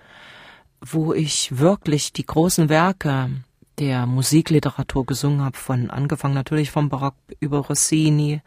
wo 0.84 1.14
ich 1.14 1.58
wirklich 1.58 2.12
die 2.12 2.26
großen 2.26 2.68
Werke 2.68 3.30
der 3.78 4.06
Musikliteratur 4.06 5.06
gesungen 5.06 5.42
habe, 5.42 5.56
von 5.56 5.90
angefangen 5.90 6.34
natürlich 6.34 6.70
vom 6.70 6.88
Barock 6.88 7.14
über 7.40 7.58
Rossini, 7.58 8.42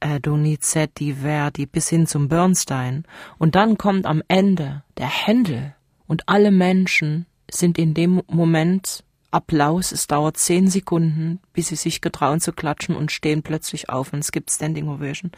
äh, 0.00 0.20
Donizetti, 0.20 1.14
Verdi 1.14 1.66
bis 1.66 1.88
hin 1.88 2.06
zum 2.06 2.28
Bernstein. 2.28 3.04
Und 3.38 3.54
dann 3.54 3.78
kommt 3.78 4.06
am 4.06 4.22
Ende 4.28 4.82
der 4.98 5.08
Händel 5.08 5.74
und 6.06 6.28
alle 6.28 6.50
Menschen 6.50 7.26
sind 7.50 7.78
in 7.78 7.94
dem 7.94 8.22
Moment 8.28 9.04
Applaus. 9.30 9.92
Es 9.92 10.06
dauert 10.06 10.36
zehn 10.36 10.68
Sekunden, 10.68 11.40
bis 11.52 11.68
sie 11.68 11.76
sich 11.76 12.00
getrauen 12.00 12.40
zu 12.40 12.52
klatschen 12.52 12.96
und 12.96 13.12
stehen 13.12 13.42
plötzlich 13.42 13.88
auf 13.88 14.12
und 14.12 14.18
es 14.18 14.32
gibt 14.32 14.50
Standing 14.50 14.88
Ovation. 14.88 15.32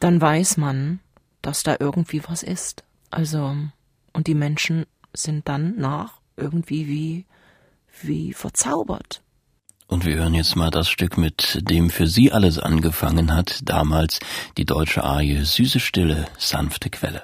Dann 0.00 0.20
weiß 0.20 0.58
man, 0.58 1.00
dass 1.40 1.62
da 1.62 1.76
irgendwie 1.78 2.22
was 2.28 2.42
ist. 2.42 2.84
Also, 3.10 3.56
und 4.12 4.26
die 4.26 4.34
Menschen 4.34 4.84
sind 5.12 5.48
dann 5.48 5.76
nach 5.76 6.20
irgendwie 6.36 6.86
wie, 6.86 7.26
wie 8.02 8.32
verzaubert. 8.32 9.22
Und 9.88 10.04
wir 10.04 10.16
hören 10.16 10.34
jetzt 10.34 10.56
mal 10.56 10.70
das 10.70 10.88
Stück, 10.88 11.16
mit 11.16 11.60
dem 11.70 11.90
für 11.90 12.08
Sie 12.08 12.32
alles 12.32 12.58
angefangen 12.58 13.32
hat, 13.32 13.60
damals 13.62 14.18
die 14.56 14.64
deutsche 14.64 15.04
Arie 15.04 15.44
Süße 15.44 15.78
Stille, 15.78 16.26
sanfte 16.38 16.90
Quelle. 16.90 17.22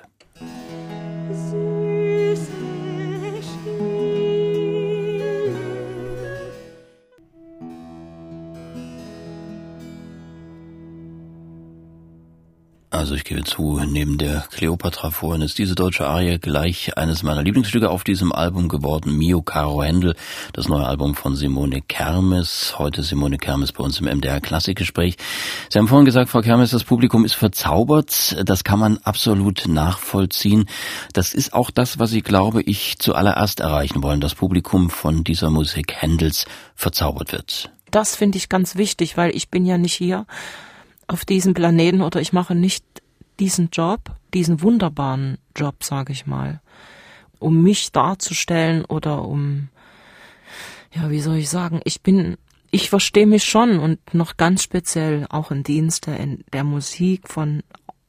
Also 13.03 13.17
ich 13.17 13.25
gebe 13.25 13.43
zu, 13.43 13.81
neben 13.85 14.17
der 14.17 14.45
Cleopatra 14.53 15.11
vorhin 15.11 15.43
ist 15.43 15.59
diese 15.59 15.75
deutsche 15.75 16.07
Arie 16.07 16.39
gleich 16.39 16.97
eines 16.97 17.25
meiner 17.25 17.43
Lieblingsstücke 17.43 17.91
auf 17.91 18.05
diesem 18.05 18.31
Album 18.31 18.69
geworden, 18.69 19.19
Mio 19.19 19.43
Caro 19.43 19.83
Händel, 19.83 20.15
das 20.53 20.69
neue 20.69 20.87
Album 20.87 21.17
von 21.17 21.35
Simone 21.35 21.83
Kermes. 21.83 22.79
Heute 22.79 23.03
Simone 23.03 23.39
Kermes 23.39 23.73
bei 23.73 23.83
uns 23.83 23.99
im 23.99 24.07
MDR 24.07 24.41
Klassikgespräch. 24.41 25.17
Sie 25.69 25.81
haben 25.81 25.89
vorhin 25.89 26.05
gesagt, 26.05 26.31
Frau 26.31 26.43
Kermes, 26.43 26.71
das 26.71 26.85
Publikum 26.85 27.25
ist 27.25 27.35
verzaubert. 27.35 28.37
Das 28.45 28.63
kann 28.63 28.79
man 28.79 28.99
absolut 28.99 29.67
nachvollziehen. 29.67 30.67
Das 31.13 31.35
ist 31.35 31.55
auch 31.55 31.73
das, 31.73 31.99
was 31.99 32.11
Sie, 32.11 32.23
glaube 32.23 32.63
ich, 32.63 33.01
zuallererst 33.01 33.59
erreichen 33.59 34.05
wollen. 34.05 34.21
Das 34.21 34.37
Publikum 34.37 34.91
von 34.91 35.25
dieser 35.25 35.51
Musik 35.51 35.93
Händels 35.93 36.47
verzaubert 36.77 37.33
wird. 37.33 37.69
Das 37.91 38.15
finde 38.15 38.39
ich 38.39 38.49
ganz 38.49 38.77
wichtig, 38.77 39.17
weil 39.17 39.35
ich 39.35 39.49
bin 39.49 39.67
ja 39.67 39.77
nicht 39.77 39.95
hier 39.95 40.25
auf 41.13 41.25
diesem 41.25 41.55
Planeten 41.55 42.03
oder 42.03 42.21
ich 42.21 42.33
mache 42.33 42.55
nicht 42.55 42.85
diesen 43.39 43.71
Job, 43.71 44.01
diesen 44.35 44.63
wunderbaren 44.63 45.39
Job, 45.57 45.85
sage 45.85 46.13
ich 46.13 46.27
mal, 46.27 46.61
um 47.39 47.63
mich 47.63 47.93
darzustellen 47.93 48.85
oder 48.85 49.25
um, 49.25 49.69
ja, 50.93 51.11
wie 51.11 51.21
soll 51.21 51.37
ich 51.37 51.51
sagen, 51.51 51.81
ich 51.85 52.03
bin, 52.03 52.37
ich 52.71 52.89
verstehe 52.89 53.27
mich 53.27 53.45
schon 53.45 53.79
und 53.79 54.15
noch 54.15 54.37
ganz 54.37 54.63
speziell 54.63 55.27
auch 55.29 55.51
in 55.51 55.63
Dienste 55.63 56.13
in 56.13 56.45
der 56.53 56.65
Musik 56.65 57.29
von, 57.29 57.63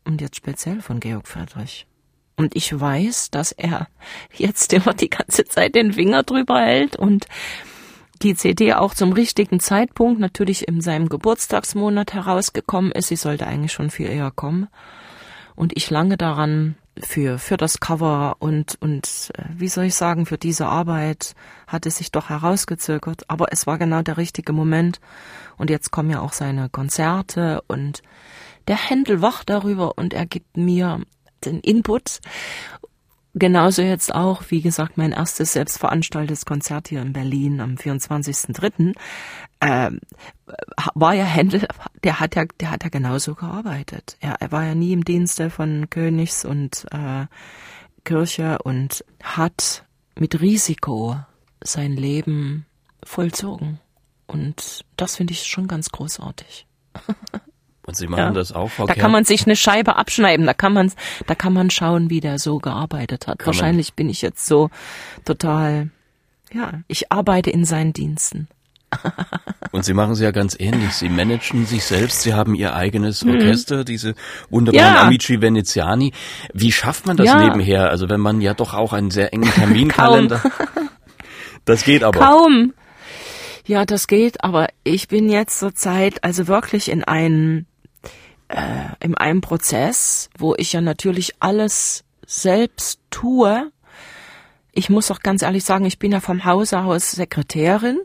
und 0.05 0.21
jetzt 0.21 0.37
speziell 0.37 0.81
von 0.81 0.99
Georg 0.99 1.27
Friedrich. 1.27 1.87
Und 2.35 2.55
ich 2.55 2.79
weiß, 2.79 3.29
dass 3.31 3.51
er 3.51 3.87
jetzt 4.37 4.73
immer 4.73 4.93
die 4.93 5.09
ganze 5.09 5.45
Zeit 5.45 5.75
den 5.75 5.93
Finger 5.93 6.23
drüber 6.23 6.61
hält 6.61 6.95
und 6.95 7.27
die 8.23 8.35
CD 8.35 8.73
auch 8.73 8.93
zum 8.93 9.11
richtigen 9.11 9.59
Zeitpunkt, 9.59 10.19
natürlich 10.19 10.67
in 10.67 10.81
seinem 10.81 11.09
Geburtstagsmonat 11.09 12.13
herausgekommen 12.13 12.91
ist. 12.91 13.07
Sie 13.07 13.15
sollte 13.15 13.45
eigentlich 13.47 13.73
schon 13.73 13.89
viel 13.89 14.07
eher 14.07 14.31
kommen. 14.31 14.67
Und 15.55 15.75
ich 15.75 15.89
lange 15.89 16.17
daran 16.17 16.75
für, 16.99 17.37
für 17.39 17.57
das 17.57 17.79
Cover 17.79 18.37
und, 18.39 18.77
und, 18.79 19.31
äh, 19.35 19.43
wie 19.55 19.67
soll 19.67 19.85
ich 19.85 19.95
sagen, 19.95 20.25
für 20.25 20.37
diese 20.37 20.67
Arbeit 20.67 21.35
hat 21.67 21.85
es 21.85 21.97
sich 21.97 22.11
doch 22.11 22.29
herausgezögert. 22.29 23.29
Aber 23.29 23.47
es 23.51 23.67
war 23.67 23.77
genau 23.77 24.01
der 24.01 24.17
richtige 24.17 24.53
Moment. 24.53 24.99
Und 25.57 25.69
jetzt 25.69 25.91
kommen 25.91 26.09
ja 26.09 26.21
auch 26.21 26.33
seine 26.33 26.69
Konzerte 26.69 27.61
und 27.67 28.01
der 28.67 28.77
Händel 28.77 29.21
wacht 29.21 29.49
darüber 29.49 29.97
und 29.97 30.13
er 30.13 30.25
gibt 30.25 30.55
mir 30.55 31.01
den 31.45 31.59
Input 31.59 32.19
Genauso 33.35 33.81
jetzt 33.81 34.13
auch, 34.13 34.43
wie 34.49 34.61
gesagt, 34.61 34.97
mein 34.97 35.11
erstes 35.11 35.53
selbstveranstaltetes 35.53 36.45
Konzert 36.45 36.89
hier 36.89 37.01
in 37.01 37.13
Berlin 37.13 37.61
am 37.61 37.75
24.03. 37.75 38.93
Äh, 39.59 39.91
war 40.93 41.13
ja 41.15 41.25
Händel, 41.25 41.67
der 42.03 42.19
hat 42.19 42.35
ja, 42.35 42.45
der 42.59 42.69
hat 42.69 42.83
ja 42.83 42.89
genauso 42.89 43.33
gearbeitet. 43.33 44.17
Er, 44.19 44.35
er 44.39 44.51
war 44.51 44.63
ja 44.63 44.75
nie 44.75 44.93
im 44.93 45.03
Dienste 45.03 45.49
von 45.49 45.89
Königs 45.89 46.45
und 46.45 46.85
äh, 46.91 47.25
Kirche 48.03 48.59
und 48.59 49.03
hat 49.23 49.85
mit 50.15 50.39
Risiko 50.39 51.17
sein 51.63 51.93
Leben 51.93 52.67
vollzogen. 53.03 53.79
Und 54.27 54.85
das 54.95 55.15
finde 55.15 55.33
ich 55.33 55.45
schon 55.45 55.67
ganz 55.67 55.89
großartig. 55.89 56.67
Und 57.85 57.97
Sie 57.97 58.07
machen 58.07 58.19
ja. 58.19 58.31
das 58.31 58.53
auch, 58.53 58.69
Frau 58.69 58.85
Da 58.85 58.93
kann 58.93 59.11
man 59.11 59.25
sich 59.25 59.45
eine 59.45 59.55
Scheibe 59.55 59.97
abschneiden, 59.97 60.45
da 60.45 60.53
kann 60.53 60.73
man, 60.73 60.91
da 61.27 61.35
kann 61.35 61.53
man 61.53 61.69
schauen, 61.69 62.09
wie 62.09 62.21
der 62.21 62.39
so 62.39 62.59
gearbeitet 62.59 63.27
hat. 63.27 63.39
Kann 63.39 63.47
Wahrscheinlich 63.47 63.93
bin 63.93 64.09
ich 64.09 64.21
jetzt 64.21 64.45
so 64.45 64.69
total, 65.25 65.89
ja, 66.53 66.81
ich 66.87 67.11
arbeite 67.11 67.49
in 67.49 67.65
seinen 67.65 67.91
Diensten. 67.91 68.47
Und 69.71 69.83
Sie 69.83 69.93
machen 69.93 70.11
es 70.11 70.19
ja 70.19 70.31
ganz 70.31 70.55
ähnlich. 70.57 70.93
Sie 70.93 71.09
managen 71.09 71.65
sich 71.65 71.83
selbst. 71.83 72.21
Sie 72.21 72.33
haben 72.33 72.55
Ihr 72.55 72.75
eigenes 72.75 73.23
mhm. 73.25 73.31
Orchester, 73.31 73.77
mhm. 73.77 73.85
diese 73.85 74.15
wunderbaren 74.49 74.95
ja. 74.95 75.01
Amici 75.01 75.41
Veneziani. 75.41 76.13
Wie 76.53 76.71
schafft 76.71 77.07
man 77.07 77.17
das 77.17 77.27
ja. 77.27 77.43
nebenher? 77.43 77.89
Also 77.89 78.07
wenn 78.07 78.19
man 78.19 78.39
ja 78.39 78.53
doch 78.53 78.73
auch 78.73 78.93
einen 78.93 79.11
sehr 79.11 79.33
engen 79.33 79.49
Terminkalender. 79.49 80.41
das 81.65 81.83
geht 81.83 82.03
aber. 82.03 82.19
Kaum. 82.19 82.73
Ja, 83.65 83.85
das 83.85 84.07
geht, 84.07 84.43
aber 84.43 84.67
ich 84.83 85.07
bin 85.07 85.29
jetzt 85.29 85.57
zur 85.57 85.73
Zeit 85.73 86.23
also 86.23 86.47
wirklich 86.47 86.91
in 86.91 87.03
einem 87.03 87.65
äh, 88.53 89.05
in 89.05 89.15
einem 89.15 89.41
Prozess, 89.41 90.29
wo 90.37 90.55
ich 90.55 90.73
ja 90.73 90.81
natürlich 90.81 91.33
alles 91.39 92.03
selbst 92.25 92.99
tue. 93.09 93.71
Ich 94.71 94.89
muss 94.89 95.11
auch 95.11 95.19
ganz 95.19 95.41
ehrlich 95.41 95.63
sagen, 95.63 95.85
ich 95.85 95.99
bin 95.99 96.11
ja 96.11 96.19
vom 96.19 96.45
Hause 96.45 96.79
aus 96.79 97.11
Sekretärin. 97.11 97.99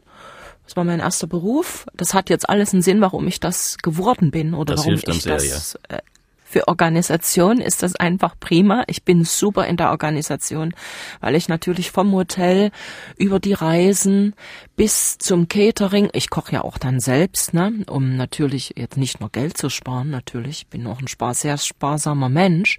Das 0.64 0.76
war 0.76 0.84
mein 0.84 1.00
erster 1.00 1.26
Beruf. 1.26 1.86
Das 1.94 2.12
hat 2.12 2.28
jetzt 2.28 2.48
alles 2.48 2.72
einen 2.72 2.82
Sinn, 2.82 3.00
warum 3.00 3.26
ich 3.26 3.40
das 3.40 3.78
geworden 3.78 4.30
bin 4.30 4.52
oder 4.52 4.74
das 4.74 4.84
warum 4.84 5.00
ich 5.06 5.22
sehr, 5.22 5.34
das 5.34 5.78
ja. 5.90 5.96
Äh, 5.96 6.00
für 6.44 6.66
Organisation 6.66 7.60
ist 7.60 7.82
das 7.82 7.94
einfach 7.96 8.34
prima. 8.40 8.84
Ich 8.86 9.02
bin 9.02 9.24
super 9.24 9.66
in 9.66 9.76
der 9.76 9.90
Organisation, 9.90 10.74
weil 11.20 11.34
ich 11.34 11.48
natürlich 11.48 11.90
vom 11.90 12.12
Hotel 12.12 12.70
über 13.18 13.38
die 13.38 13.52
Reisen 13.52 14.34
bis 14.78 15.18
zum 15.18 15.48
Catering, 15.48 16.08
ich 16.12 16.30
koche 16.30 16.52
ja 16.52 16.62
auch 16.62 16.78
dann 16.78 17.00
selbst, 17.00 17.52
ne, 17.52 17.84
um 17.88 18.16
natürlich 18.16 18.74
jetzt 18.76 18.96
nicht 18.96 19.18
nur 19.18 19.28
Geld 19.28 19.56
zu 19.56 19.70
sparen, 19.70 20.08
natürlich, 20.08 20.58
ich 20.58 20.66
bin 20.68 20.86
auch 20.86 21.00
ein 21.00 21.08
spar 21.08 21.34
sehr 21.34 21.58
sparsamer 21.58 22.28
Mensch, 22.28 22.78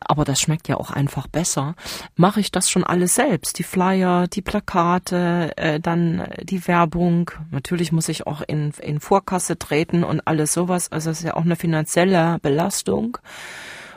aber 0.00 0.24
das 0.24 0.40
schmeckt 0.40 0.66
ja 0.66 0.78
auch 0.78 0.90
einfach 0.90 1.26
besser, 1.26 1.74
mache 2.16 2.40
ich 2.40 2.52
das 2.52 2.70
schon 2.70 2.84
alles 2.84 3.16
selbst, 3.16 3.58
die 3.58 3.64
Flyer, 3.64 4.28
die 4.28 4.40
Plakate, 4.40 5.52
äh, 5.58 5.78
dann 5.78 6.26
die 6.42 6.66
Werbung, 6.66 7.30
natürlich 7.50 7.92
muss 7.92 8.08
ich 8.08 8.26
auch 8.26 8.40
in, 8.40 8.72
in 8.80 8.98
Vorkasse 8.98 9.58
treten 9.58 10.04
und 10.04 10.26
alles 10.26 10.54
sowas, 10.54 10.90
also 10.90 11.10
es 11.10 11.18
ist 11.18 11.24
ja 11.24 11.34
auch 11.34 11.44
eine 11.44 11.56
finanzielle 11.56 12.38
Belastung. 12.40 13.18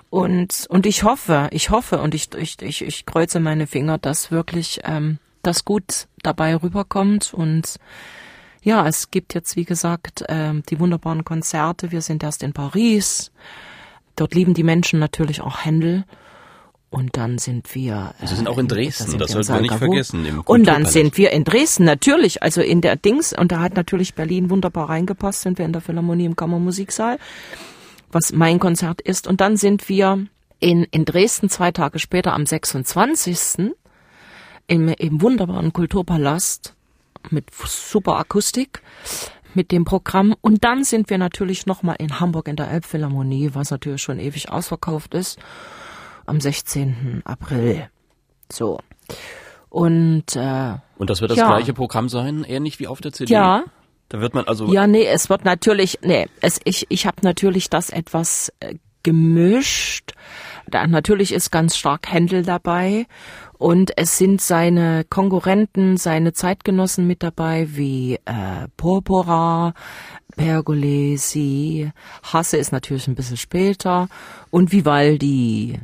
Und, 0.09 0.65
und 0.69 0.85
ich 0.85 1.03
hoffe, 1.03 1.47
ich 1.51 1.69
hoffe 1.69 2.01
und 2.01 2.15
ich, 2.15 2.33
ich, 2.33 2.61
ich, 2.61 2.81
ich 2.81 3.05
kreuze 3.05 3.39
meine 3.39 3.67
Finger, 3.67 3.97
dass 3.97 4.29
wirklich 4.29 4.81
ähm, 4.83 5.19
das 5.49 5.65
gut 5.65 6.07
dabei 6.21 6.55
rüberkommt 6.55 7.33
und 7.33 7.79
ja, 8.61 8.87
es 8.87 9.09
gibt 9.09 9.33
jetzt, 9.33 9.55
wie 9.55 9.65
gesagt, 9.65 10.23
äh, 10.27 10.53
die 10.69 10.79
wunderbaren 10.79 11.23
Konzerte. 11.23 11.91
Wir 11.91 12.01
sind 12.01 12.23
erst 12.23 12.43
in 12.43 12.53
Paris. 12.53 13.31
Dort 14.15 14.35
lieben 14.35 14.53
die 14.53 14.63
Menschen 14.63 14.99
natürlich 14.99 15.41
auch 15.41 15.63
Händel. 15.63 16.03
Und 16.89 17.17
dann 17.17 17.37
sind 17.37 17.73
wir. 17.73 18.15
Äh, 18.19 18.27
Sie 18.27 18.35
sind 18.35 18.47
auch 18.47 18.57
in 18.57 18.67
Dresden, 18.67 19.17
das 19.17 19.31
sollten 19.31 19.53
wir 19.53 19.61
nicht 19.61 19.75
vergessen. 19.75 20.39
Und 20.45 20.65
dann 20.67 20.85
sind 20.85 21.17
wir 21.17 21.31
in 21.31 21.43
Dresden, 21.43 21.85
natürlich, 21.85 22.43
also 22.43 22.61
in 22.61 22.81
der 22.81 22.95
Dings, 22.95 23.31
und 23.31 23.51
da 23.51 23.59
hat 23.59 23.75
natürlich 23.75 24.15
Berlin 24.15 24.49
wunderbar 24.49 24.89
reingepasst, 24.89 25.41
sind 25.41 25.57
wir 25.57 25.65
in 25.65 25.73
der 25.73 25.81
Philharmonie 25.81 26.25
im 26.25 26.35
Kammermusiksaal, 26.35 27.17
was 28.11 28.33
mein 28.33 28.59
Konzert 28.59 29.01
ist. 29.01 29.27
Und 29.27 29.39
dann 29.39 29.55
sind 29.55 29.87
wir 29.87 30.25
in, 30.59 30.83
in 30.83 31.05
Dresden 31.05 31.49
zwei 31.49 31.71
Tage 31.71 31.99
später 31.99 32.33
am 32.33 32.45
26 32.45 33.71
im, 34.69 34.87
im 34.87 35.21
wunderbaren 35.21 35.73
Kulturpalast 35.73 36.75
mit 37.31 37.45
super 37.53 38.17
Akustik 38.17 38.81
mit 39.53 39.71
dem 39.71 39.83
Programm. 39.83 40.35
Und 40.41 40.63
dann 40.63 40.83
sind 40.83 41.09
wir 41.09 41.17
natürlich 41.17 41.65
nochmal 41.65 41.95
in 41.99 42.19
Hamburg 42.19 42.47
in 42.47 42.55
der 42.55 42.69
Elbphilharmonie, 42.69 43.51
was 43.53 43.71
natürlich 43.71 44.01
schon 44.01 44.19
ewig 44.19 44.51
ausverkauft 44.51 45.13
ist, 45.15 45.39
am 46.25 46.39
16. 46.39 47.23
April. 47.25 47.89
So. 48.51 48.79
Und, 49.69 50.35
äh, 50.35 50.75
Und 50.97 51.09
das 51.09 51.21
wird 51.21 51.31
das 51.31 51.39
ja. 51.39 51.47
gleiche 51.47 51.73
Programm 51.73 52.07
sein, 52.07 52.45
ähnlich 52.47 52.79
wie 52.79 52.87
auf 52.87 53.01
der 53.01 53.11
CD? 53.11 53.33
Ja. 53.33 53.63
Da 54.07 54.21
wird 54.21 54.33
man 54.33 54.45
also. 54.45 54.71
Ja, 54.71 54.87
nee, 54.87 55.05
es 55.05 55.29
wird 55.29 55.45
natürlich, 55.45 55.99
nee, 56.01 56.27
es, 56.41 56.59
ich, 56.63 56.87
ich 56.89 57.05
habe 57.05 57.17
natürlich 57.21 57.69
das 57.69 57.91
etwas 57.91 58.51
äh, 58.59 58.75
gemischt. 59.03 60.13
Da 60.67 60.87
natürlich 60.87 61.31
ist 61.31 61.51
ganz 61.51 61.77
stark 61.77 62.11
Händel 62.11 62.43
dabei 62.43 63.05
und 63.59 63.91
es 63.97 64.17
sind 64.17 64.39
seine 64.39 65.03
Konkurrenten, 65.03 65.97
seine 65.97 66.31
Zeitgenossen 66.31 67.05
mit 67.05 67.23
dabei, 67.23 67.67
wie 67.75 68.15
äh, 68.23 68.69
Porpora, 68.77 69.73
Pergolesi, 70.37 71.91
Hasse 72.23 72.55
ist 72.55 72.71
natürlich 72.71 73.09
ein 73.09 73.15
bisschen 73.15 73.35
später 73.35 74.07
und 74.49 74.71
Vivaldi. 74.71 75.77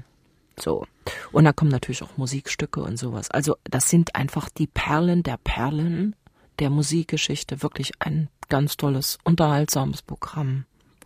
So. 0.58 0.88
Und 1.34 1.44
da 1.44 1.52
kommen 1.52 1.70
natürlich 1.70 2.02
auch 2.02 2.16
Musikstücke 2.16 2.80
und 2.80 2.98
sowas. 2.98 3.30
Also 3.30 3.58
das 3.66 3.90
sind 3.90 4.16
einfach 4.16 4.48
die 4.50 4.68
Perlen 4.68 5.22
der 5.22 5.38
Perlen 5.38 6.16
der 6.60 6.70
Musikgeschichte. 6.70 7.62
Wirklich 7.62 7.92
ein 8.00 8.30
ganz 8.48 8.78
tolles, 8.78 9.18
unterhaltsames 9.26 10.02
Programm. 10.02 10.64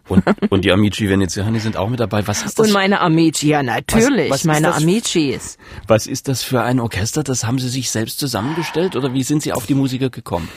Und, 0.09 0.23
und 0.49 0.65
die 0.65 0.71
Amici 0.71 1.07
Veneziani 1.07 1.59
sind 1.59 1.77
auch 1.77 1.87
mit 1.89 1.99
dabei. 1.99 2.27
Was 2.27 2.43
ist 2.43 2.59
das? 2.59 2.67
Und 2.67 2.73
meine 2.73 2.99
Amici, 2.99 3.47
ja 3.47 3.63
natürlich, 3.63 4.29
Was- 4.29 4.31
was 4.31 4.39
ist 4.41 4.45
meine 4.45 4.67
das? 4.67 4.77
Amicis. 4.77 5.57
Was 5.87 6.07
ist 6.07 6.27
das 6.27 6.43
für 6.43 6.61
ein 6.61 6.79
Orchester? 6.79 7.23
Das 7.23 7.45
haben 7.45 7.59
Sie 7.59 7.69
sich 7.69 7.89
selbst 7.91 8.19
zusammengestellt 8.19 8.95
oder 8.95 9.13
wie 9.13 9.23
sind 9.23 9.43
Sie 9.43 9.53
auf 9.53 9.65
die 9.67 9.75
Musiker 9.75 10.09
gekommen? 10.09 10.49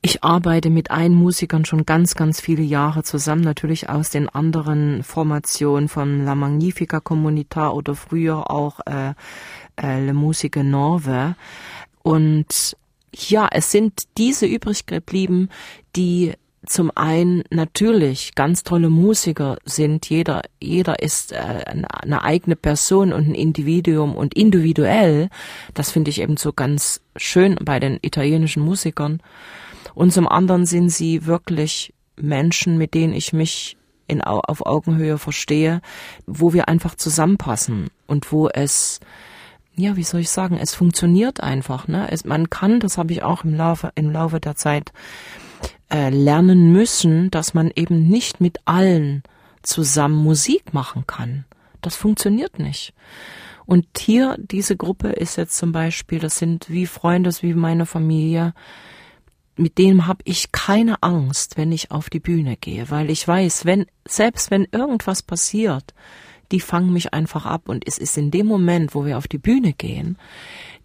Ich 0.00 0.22
arbeite 0.22 0.70
mit 0.70 0.92
einen 0.92 1.14
Musikern 1.16 1.64
schon 1.64 1.84
ganz, 1.84 2.14
ganz 2.14 2.40
viele 2.40 2.62
Jahre 2.62 3.02
zusammen, 3.02 3.42
natürlich 3.42 3.88
aus 3.88 4.10
den 4.10 4.28
anderen 4.28 5.02
Formationen 5.02 5.88
von 5.88 6.24
La 6.24 6.36
Magnifica 6.36 6.98
Comunità 6.98 7.70
oder 7.70 7.96
früher 7.96 8.48
auch 8.48 8.78
äh, 8.86 9.14
äh, 9.76 10.04
Le 10.06 10.14
Musique 10.14 10.62
Nove. 10.62 11.34
Und 12.04 12.76
ja, 13.12 13.48
es 13.50 13.72
sind 13.72 14.04
diese 14.18 14.46
übrig 14.46 14.86
geblieben, 14.86 15.48
die 15.96 16.34
zum 16.66 16.90
einen 16.94 17.44
natürlich 17.50 18.34
ganz 18.34 18.62
tolle 18.64 18.90
Musiker 18.90 19.58
sind. 19.64 20.08
Jeder, 20.10 20.42
jeder 20.60 21.00
ist 21.00 21.32
äh, 21.32 21.36
eine, 21.36 22.22
eigene 22.22 22.56
Person 22.56 23.12
und 23.12 23.28
ein 23.28 23.34
Individuum 23.34 24.16
und 24.16 24.34
individuell. 24.34 25.28
Das 25.74 25.90
finde 25.90 26.10
ich 26.10 26.20
eben 26.20 26.36
so 26.36 26.52
ganz 26.52 27.00
schön 27.16 27.56
bei 27.62 27.78
den 27.80 27.98
italienischen 28.02 28.62
Musikern. 28.62 29.22
Und 29.94 30.12
zum 30.12 30.28
anderen 30.28 30.66
sind 30.66 30.90
sie 30.90 31.26
wirklich 31.26 31.94
Menschen, 32.16 32.76
mit 32.76 32.94
denen 32.94 33.12
ich 33.14 33.32
mich 33.32 33.76
in, 34.06 34.24
Au- 34.24 34.40
auf 34.40 34.66
Augenhöhe 34.66 35.18
verstehe, 35.18 35.80
wo 36.26 36.52
wir 36.52 36.68
einfach 36.68 36.94
zusammenpassen 36.94 37.88
und 38.06 38.32
wo 38.32 38.48
es, 38.48 39.00
ja, 39.76 39.96
wie 39.96 40.02
soll 40.02 40.20
ich 40.20 40.30
sagen, 40.30 40.58
es 40.60 40.74
funktioniert 40.74 41.40
einfach. 41.40 41.86
Ne? 41.88 42.10
Es, 42.10 42.24
man 42.24 42.50
kann, 42.50 42.80
das 42.80 42.98
habe 42.98 43.12
ich 43.12 43.22
auch 43.22 43.44
im 43.44 43.54
Laufe, 43.54 43.92
im 43.94 44.10
Laufe 44.10 44.40
der 44.40 44.56
Zeit 44.56 44.92
äh, 45.90 46.10
lernen 46.10 46.72
müssen, 46.72 47.30
dass 47.30 47.54
man 47.54 47.70
eben 47.74 48.08
nicht 48.08 48.40
mit 48.40 48.58
allen 48.64 49.22
zusammen 49.62 50.22
Musik 50.22 50.72
machen 50.72 51.06
kann. 51.06 51.44
Das 51.80 51.96
funktioniert 51.96 52.58
nicht. 52.58 52.92
Und 53.66 53.86
hier, 53.98 54.36
diese 54.38 54.76
Gruppe 54.76 55.08
ist 55.08 55.36
jetzt 55.36 55.56
zum 55.58 55.72
Beispiel, 55.72 56.18
das 56.18 56.38
sind 56.38 56.70
wie 56.70 56.86
Freunde, 56.86 57.30
wie 57.42 57.54
meine 57.54 57.84
Familie, 57.84 58.54
mit 59.56 59.76
denen 59.76 60.06
habe 60.06 60.22
ich 60.24 60.52
keine 60.52 61.02
Angst, 61.02 61.56
wenn 61.56 61.72
ich 61.72 61.90
auf 61.90 62.10
die 62.10 62.20
Bühne 62.20 62.56
gehe, 62.56 62.90
weil 62.90 63.10
ich 63.10 63.26
weiß, 63.26 63.66
wenn 63.66 63.86
selbst 64.06 64.50
wenn 64.50 64.66
irgendwas 64.70 65.22
passiert, 65.22 65.94
die 66.50 66.60
fangen 66.60 66.92
mich 66.92 67.12
einfach 67.12 67.44
ab 67.44 67.68
und 67.68 67.86
es 67.86 67.98
ist 67.98 68.16
in 68.16 68.30
dem 68.30 68.46
Moment, 68.46 68.94
wo 68.94 69.04
wir 69.04 69.18
auf 69.18 69.28
die 69.28 69.38
Bühne 69.38 69.74
gehen, 69.74 70.16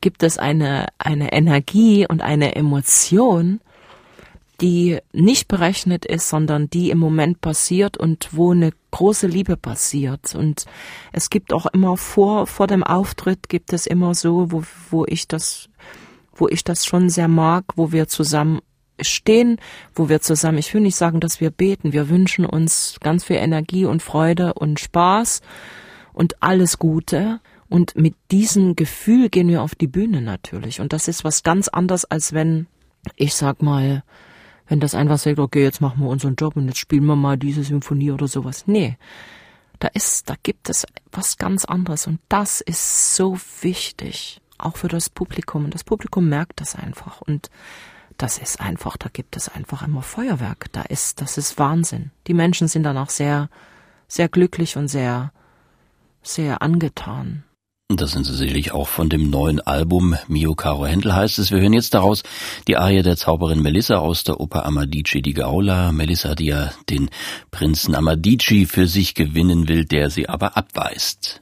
gibt 0.01 0.23
es 0.23 0.37
eine 0.37 0.87
eine 0.97 1.31
Energie 1.31 2.05
und 2.05 2.21
eine 2.21 2.55
Emotion, 2.55 3.61
die 4.63 4.99
nicht 5.11 5.49
berechnet 5.49 6.05
ist, 6.05 6.29
sondern 6.29 6.69
die 6.69 6.89
im 6.89 6.97
Moment 6.97 7.41
passiert 7.41 7.97
und 7.97 8.29
wo 8.31 8.53
eine 8.53 8.71
große 8.91 9.27
Liebe 9.27 9.57
passiert. 9.57 10.35
Und 10.35 10.65
es 11.11 11.29
gibt 11.29 11.51
auch 11.51 11.65
immer 11.65 11.97
vor, 11.97 12.47
vor 12.47 12.67
dem 12.67 12.81
Auftritt 12.81 13.49
gibt 13.49 13.73
es 13.73 13.85
immer 13.85 14.15
so, 14.15 14.53
wo, 14.53 14.63
wo 14.89 15.05
ich 15.05 15.27
das, 15.27 15.67
wo 16.33 16.47
ich 16.47 16.63
das 16.63 16.85
schon 16.85 17.09
sehr 17.09 17.27
mag, 17.27 17.65
wo 17.75 17.91
wir 17.91 18.07
zusammen 18.07 18.61
stehen, 19.01 19.59
wo 19.95 20.07
wir 20.07 20.21
zusammen, 20.21 20.59
ich 20.59 20.73
will 20.73 20.79
nicht 20.79 20.95
sagen, 20.95 21.19
dass 21.19 21.41
wir 21.41 21.49
beten, 21.49 21.91
wir 21.91 22.07
wünschen 22.07 22.45
uns 22.45 22.95
ganz 23.01 23.25
viel 23.25 23.35
Energie 23.35 23.83
und 23.83 24.01
Freude 24.01 24.53
und 24.53 24.79
Spaß 24.79 25.41
und 26.13 26.41
alles 26.41 26.79
Gute. 26.79 27.41
Und 27.67 27.97
mit 27.97 28.15
diesem 28.31 28.77
Gefühl 28.77 29.27
gehen 29.27 29.49
wir 29.49 29.61
auf 29.61 29.75
die 29.75 29.87
Bühne 29.87 30.21
natürlich. 30.21 30.79
Und 30.79 30.93
das 30.93 31.09
ist 31.09 31.25
was 31.25 31.43
ganz 31.43 31.67
anderes, 31.67 32.05
als 32.05 32.31
wenn, 32.31 32.67
ich 33.17 33.33
sag 33.33 33.61
mal, 33.61 34.03
wenn 34.67 34.79
das 34.79 34.95
einfach 34.95 35.17
sagt, 35.17 35.39
okay, 35.39 35.63
jetzt 35.63 35.81
machen 35.81 36.01
wir 36.01 36.09
unseren 36.09 36.35
Job 36.35 36.55
und 36.55 36.67
jetzt 36.67 36.77
spielen 36.77 37.05
wir 37.05 37.15
mal 37.15 37.37
diese 37.37 37.63
Symphonie 37.63 38.11
oder 38.11 38.27
sowas. 38.27 38.63
Nee. 38.67 38.97
Da 39.79 39.89
ist, 39.89 40.29
da 40.29 40.35
gibt 40.41 40.69
es 40.69 40.85
was 41.11 41.37
ganz 41.37 41.65
anderes 41.65 42.07
und 42.07 42.19
das 42.29 42.61
ist 42.61 43.15
so 43.15 43.37
wichtig, 43.61 44.39
auch 44.57 44.77
für 44.77 44.87
das 44.87 45.09
Publikum. 45.09 45.65
Und 45.65 45.73
das 45.73 45.83
Publikum 45.83 46.29
merkt 46.29 46.61
das 46.61 46.75
einfach 46.75 47.21
und 47.21 47.49
das 48.17 48.37
ist 48.37 48.61
einfach, 48.61 48.95
da 48.95 49.09
gibt 49.11 49.35
es 49.35 49.49
einfach 49.49 49.85
immer 49.85 50.01
Feuerwerk. 50.01 50.71
Da 50.71 50.83
ist, 50.83 51.19
das 51.19 51.37
ist 51.37 51.57
Wahnsinn. 51.57 52.11
Die 52.27 52.33
Menschen 52.33 52.67
sind 52.67 52.83
danach 52.83 53.09
sehr, 53.09 53.49
sehr 54.07 54.29
glücklich 54.29 54.77
und 54.77 54.87
sehr, 54.87 55.33
sehr 56.21 56.61
angetan. 56.61 57.43
Das 57.89 58.13
sind 58.13 58.23
Sie 58.23 58.33
sicherlich 58.33 58.71
auch 58.71 58.87
von 58.87 59.09
dem 59.09 59.29
neuen 59.29 59.59
Album 59.59 60.15
Mio 60.27 60.55
Caro 60.55 60.85
Händel 60.85 61.13
heißt 61.13 61.37
es. 61.37 61.51
Wir 61.51 61.59
hören 61.59 61.73
jetzt 61.73 61.93
daraus 61.93 62.23
die 62.67 62.77
Arie 62.77 63.03
der 63.03 63.17
Zauberin 63.17 63.61
Melissa 63.61 63.97
aus 63.97 64.23
der 64.23 64.39
Oper 64.39 64.65
Amadicci 64.65 65.21
di 65.21 65.33
Gaula. 65.33 65.91
Melissa, 65.91 66.33
die 66.33 66.45
ja 66.45 66.71
den 66.89 67.09
Prinzen 67.51 67.93
Amadicci 67.93 68.65
für 68.65 68.87
sich 68.87 69.15
gewinnen 69.15 69.67
will, 69.67 69.85
der 69.85 70.09
sie 70.09 70.29
aber 70.29 70.55
abweist. 70.55 71.41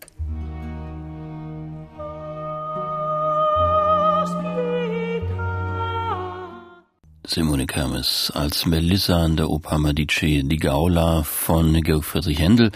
Simone 7.34 7.66
Kermes 7.66 8.30
als 8.36 8.66
Melissa 8.66 9.24
an 9.24 9.38
der 9.38 9.50
Oper 9.50 9.80
Medici 9.80 10.44
di 10.44 10.58
Gaula 10.58 11.24
von 11.24 11.82
Georg 11.82 12.04
Friedrich 12.04 12.40
Händel. 12.40 12.72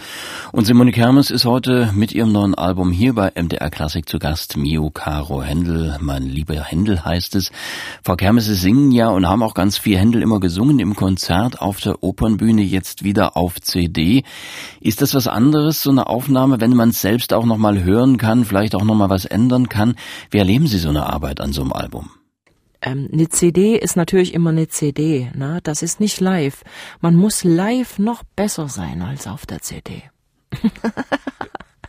Und 0.50 0.64
Simone 0.64 0.92
Kermes 0.92 1.30
ist 1.30 1.44
heute 1.44 1.92
mit 1.94 2.12
ihrem 2.12 2.32
neuen 2.32 2.54
Album 2.54 2.90
hier 2.90 3.12
bei 3.12 3.30
MDR 3.34 3.68
Klassik 3.68 4.08
zu 4.08 4.18
Gast. 4.18 4.56
Mio 4.56 4.88
Caro 4.88 5.42
Händel, 5.42 5.98
mein 6.00 6.22
lieber 6.22 6.54
Händel 6.54 7.04
heißt 7.04 7.34
es. 7.34 7.52
Frau 8.02 8.16
Kermes, 8.16 8.46
Sie 8.46 8.54
singen 8.54 8.92
ja 8.92 9.10
und 9.10 9.28
haben 9.28 9.42
auch 9.42 9.52
ganz 9.52 9.76
viel 9.76 9.98
Händel 9.98 10.22
immer 10.22 10.40
gesungen 10.40 10.78
im 10.78 10.96
Konzert 10.96 11.60
auf 11.60 11.82
der 11.82 12.02
Opernbühne, 12.02 12.62
jetzt 12.62 13.04
wieder 13.04 13.36
auf 13.36 13.60
CD. 13.60 14.24
Ist 14.80 15.02
das 15.02 15.12
was 15.12 15.28
anderes, 15.28 15.82
so 15.82 15.90
eine 15.90 16.06
Aufnahme, 16.06 16.62
wenn 16.62 16.74
man 16.74 16.88
es 16.88 17.02
selbst 17.02 17.34
auch 17.34 17.44
nochmal 17.44 17.84
hören 17.84 18.16
kann, 18.16 18.46
vielleicht 18.46 18.74
auch 18.74 18.84
nochmal 18.84 19.10
was 19.10 19.26
ändern 19.26 19.68
kann? 19.68 19.96
Wie 20.30 20.38
erleben 20.38 20.66
Sie 20.66 20.78
so 20.78 20.88
eine 20.88 21.04
Arbeit 21.04 21.42
an 21.42 21.52
so 21.52 21.60
einem 21.60 21.74
Album? 21.74 22.08
Ähm, 22.86 23.08
eine 23.12 23.28
CD 23.28 23.76
ist 23.76 23.96
natürlich 23.96 24.32
immer 24.32 24.50
eine 24.50 24.68
CD, 24.68 25.30
ne? 25.34 25.58
Das 25.64 25.82
ist 25.82 25.98
nicht 25.98 26.20
live. 26.20 26.62
Man 27.00 27.16
muss 27.16 27.42
live 27.42 27.98
noch 27.98 28.22
besser 28.36 28.68
sein 28.68 29.02
als 29.02 29.26
auf 29.26 29.44
der 29.44 29.60
CD. 29.60 30.04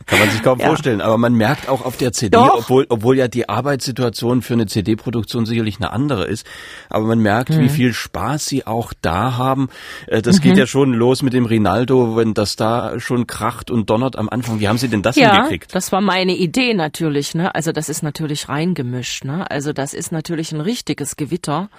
Kann 0.08 0.20
man 0.20 0.30
sich 0.30 0.42
kaum 0.42 0.60
Ja. 0.62 0.68
vorstellen, 0.68 1.02
aber 1.02 1.18
man 1.18 1.34
merkt 1.34 1.68
auch 1.70 1.84
auf 1.86 1.98
der 1.98 2.14
CD, 2.14 2.36
Doch. 2.38 2.60
obwohl, 2.60 2.86
obwohl 2.90 3.18
ja 3.18 3.28
die 3.28 3.50
Arbeitssituation 3.50 4.42
für 4.42 4.54
eine 4.54 4.66
CD-Produktion 4.66 5.46
sicherlich 5.46 5.78
eine 5.78 5.92
andere 5.92 6.26
ist, 6.26 6.48
aber 6.90 7.06
man 7.06 7.20
merkt, 7.20 7.50
Mhm. 7.50 7.60
wie 7.60 7.70
viel 7.70 7.94
Spaß 7.94 8.46
sie 8.46 8.66
auch 8.66 8.94
da 9.02 9.38
haben. 9.38 9.70
Äh, 10.08 10.22
Das 10.22 10.42
geht 10.42 10.58
ja 10.58 10.66
schon 10.66 10.94
los 10.94 11.22
mit 11.22 11.34
dem 11.34 11.46
Rinaldo, 11.46 12.16
wenn 12.16 12.34
das 12.34 12.56
da 12.56 13.00
schon 13.00 13.28
kracht 13.28 13.70
und 13.70 13.90
donnert 13.90 14.16
am 14.18 14.30
Anfang. 14.30 14.60
Wie 14.60 14.68
haben 14.68 14.78
Sie 14.78 14.88
denn 14.88 15.02
das 15.02 15.16
Ja, 15.18 15.34
hingekriegt? 15.36 15.76
das 15.76 15.92
war 15.92 16.02
meine 16.02 16.36
Idee 16.36 16.74
natürlich, 16.74 17.36
ne? 17.36 17.54
Also 17.54 17.72
das 17.72 17.90
ist 17.90 18.02
natürlich 18.02 18.50
reingemischt, 18.50 19.26
ne? 19.26 19.50
Also 19.52 19.74
das 19.74 19.94
ist 19.94 20.12
natürlich 20.12 20.52
ein 20.54 20.62
richtiges 20.62 21.18
Gewitter. 21.18 21.70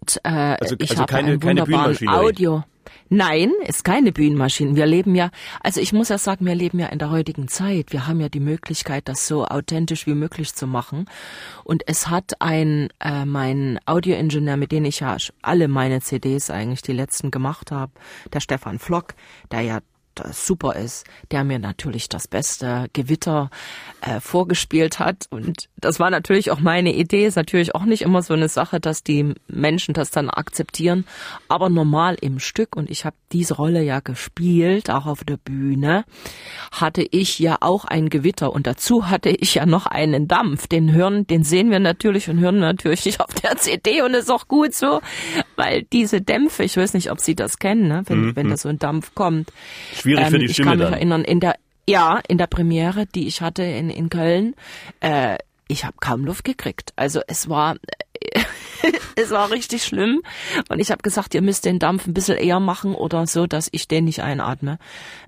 Und, 0.00 0.20
äh, 0.24 0.56
Also- 0.60 0.74
ich 0.78 0.90
also 0.90 1.02
habe 1.02 1.12
keine- 1.12 1.28
einen 1.30 1.40
keine 1.40 1.62
Bühnenmaschinerie. 1.64 2.16
Audio. 2.18 2.64
Nein, 3.08 3.52
ist 3.66 3.84
keine 3.84 4.12
Bühnenmaschine. 4.12 4.76
Wir 4.76 4.86
leben 4.86 5.14
ja, 5.14 5.30
also 5.62 5.80
ich 5.80 5.92
muss 5.92 6.08
ja 6.08 6.18
sagen, 6.18 6.44
wir 6.46 6.54
leben 6.54 6.78
ja 6.78 6.86
in 6.86 6.98
der 6.98 7.10
heutigen 7.10 7.48
Zeit. 7.48 7.92
Wir 7.92 8.06
haben 8.06 8.20
ja 8.20 8.28
die 8.28 8.40
Möglichkeit, 8.40 9.08
das 9.08 9.26
so 9.26 9.46
authentisch 9.46 10.06
wie 10.06 10.14
möglich 10.14 10.54
zu 10.54 10.66
machen. 10.66 11.06
Und 11.64 11.82
es 11.86 12.08
hat 12.08 12.40
ein, 12.40 12.88
äh, 13.00 13.24
mein 13.24 13.78
Audioingenieur, 13.86 14.56
mit 14.56 14.72
dem 14.72 14.84
ich 14.84 15.00
ja 15.00 15.16
alle 15.42 15.68
meine 15.68 16.00
CDs 16.00 16.50
eigentlich 16.50 16.82
die 16.82 16.92
letzten 16.92 17.30
gemacht 17.30 17.70
habe, 17.70 17.92
der 18.32 18.40
Stefan 18.40 18.78
Flock, 18.78 19.14
der 19.50 19.60
ja 19.62 19.80
super 20.32 20.76
ist, 20.76 21.06
der 21.30 21.44
mir 21.44 21.58
natürlich 21.58 22.08
das 22.08 22.28
beste 22.28 22.88
Gewitter 22.92 23.50
äh, 24.00 24.20
vorgespielt 24.20 24.98
hat. 24.98 25.26
Und 25.30 25.68
das 25.76 26.00
war 26.00 26.10
natürlich 26.10 26.50
auch 26.50 26.60
meine 26.60 26.94
Idee. 26.94 27.26
Ist 27.26 27.36
natürlich 27.36 27.74
auch 27.74 27.84
nicht 27.84 28.02
immer 28.02 28.22
so 28.22 28.34
eine 28.34 28.48
Sache, 28.48 28.80
dass 28.80 29.02
die 29.02 29.34
Menschen 29.48 29.94
das 29.94 30.10
dann 30.10 30.30
akzeptieren, 30.30 31.04
aber 31.48 31.68
normal 31.68 32.16
im 32.20 32.38
Stück. 32.38 32.76
Und 32.76 32.90
ich 32.90 33.04
habe 33.04 33.16
diese 33.32 33.54
Rolle 33.54 33.82
ja 33.82 34.00
gespielt, 34.00 34.90
auch 34.90 35.06
auf 35.06 35.24
der 35.24 35.36
Bühne, 35.36 36.04
hatte 36.72 37.02
ich 37.02 37.38
ja 37.38 37.58
auch 37.60 37.84
ein 37.84 38.08
Gewitter 38.08 38.52
und 38.52 38.66
dazu 38.66 39.08
hatte 39.08 39.30
ich 39.30 39.54
ja 39.54 39.66
noch 39.66 39.86
einen 39.86 40.28
Dampf. 40.28 40.66
Den 40.66 40.92
hören, 40.92 41.26
den 41.26 41.42
sehen 41.42 41.70
wir 41.70 41.80
natürlich 41.80 42.28
und 42.28 42.38
hören 42.40 42.58
natürlich 42.58 43.04
nicht 43.04 43.20
auf 43.20 43.32
der 43.34 43.56
CD 43.56 44.02
und 44.02 44.14
ist 44.14 44.30
auch 44.30 44.48
gut 44.48 44.74
so, 44.74 45.00
weil 45.56 45.82
diese 45.92 46.20
Dämpfe, 46.20 46.64
ich 46.64 46.76
weiß 46.76 46.94
nicht, 46.94 47.10
ob 47.10 47.20
Sie 47.20 47.34
das 47.34 47.58
kennen, 47.58 47.88
ne? 47.88 48.02
wenn, 48.06 48.20
mhm. 48.20 48.36
wenn 48.36 48.50
da 48.50 48.56
so 48.56 48.68
ein 48.68 48.78
Dampf 48.78 49.14
kommt. 49.14 49.52
Schwierig 50.06 50.24
ähm, 50.24 50.30
für 50.30 50.38
die 50.38 50.48
Stimme 50.48 50.66
Ich 50.66 50.70
kann 50.70 50.78
mich 50.78 50.86
dann. 50.86 50.94
erinnern, 50.94 51.24
in 51.24 51.40
der 51.40 51.56
ja, 51.88 52.20
in 52.26 52.38
der 52.38 52.48
Premiere, 52.48 53.06
die 53.06 53.28
ich 53.28 53.42
hatte 53.42 53.62
in, 53.62 53.90
in 53.90 54.08
Köln, 54.10 54.54
äh, 55.00 55.38
ich 55.68 55.84
habe 55.84 55.96
kaum 56.00 56.24
Luft 56.24 56.44
gekriegt. 56.44 56.92
Also 56.96 57.20
es 57.28 57.48
war 57.48 57.76
es 59.16 59.30
war 59.30 59.50
richtig 59.50 59.84
schlimm 59.84 60.22
und 60.68 60.78
ich 60.78 60.90
habe 60.90 61.02
gesagt, 61.02 61.34
ihr 61.34 61.42
müsst 61.42 61.64
den 61.64 61.78
Dampf 61.78 62.06
ein 62.06 62.14
bisschen 62.14 62.38
eher 62.38 62.60
machen 62.60 62.94
oder 62.94 63.26
so, 63.26 63.46
dass 63.46 63.68
ich 63.72 63.88
den 63.88 64.04
nicht 64.04 64.22
einatme. 64.22 64.78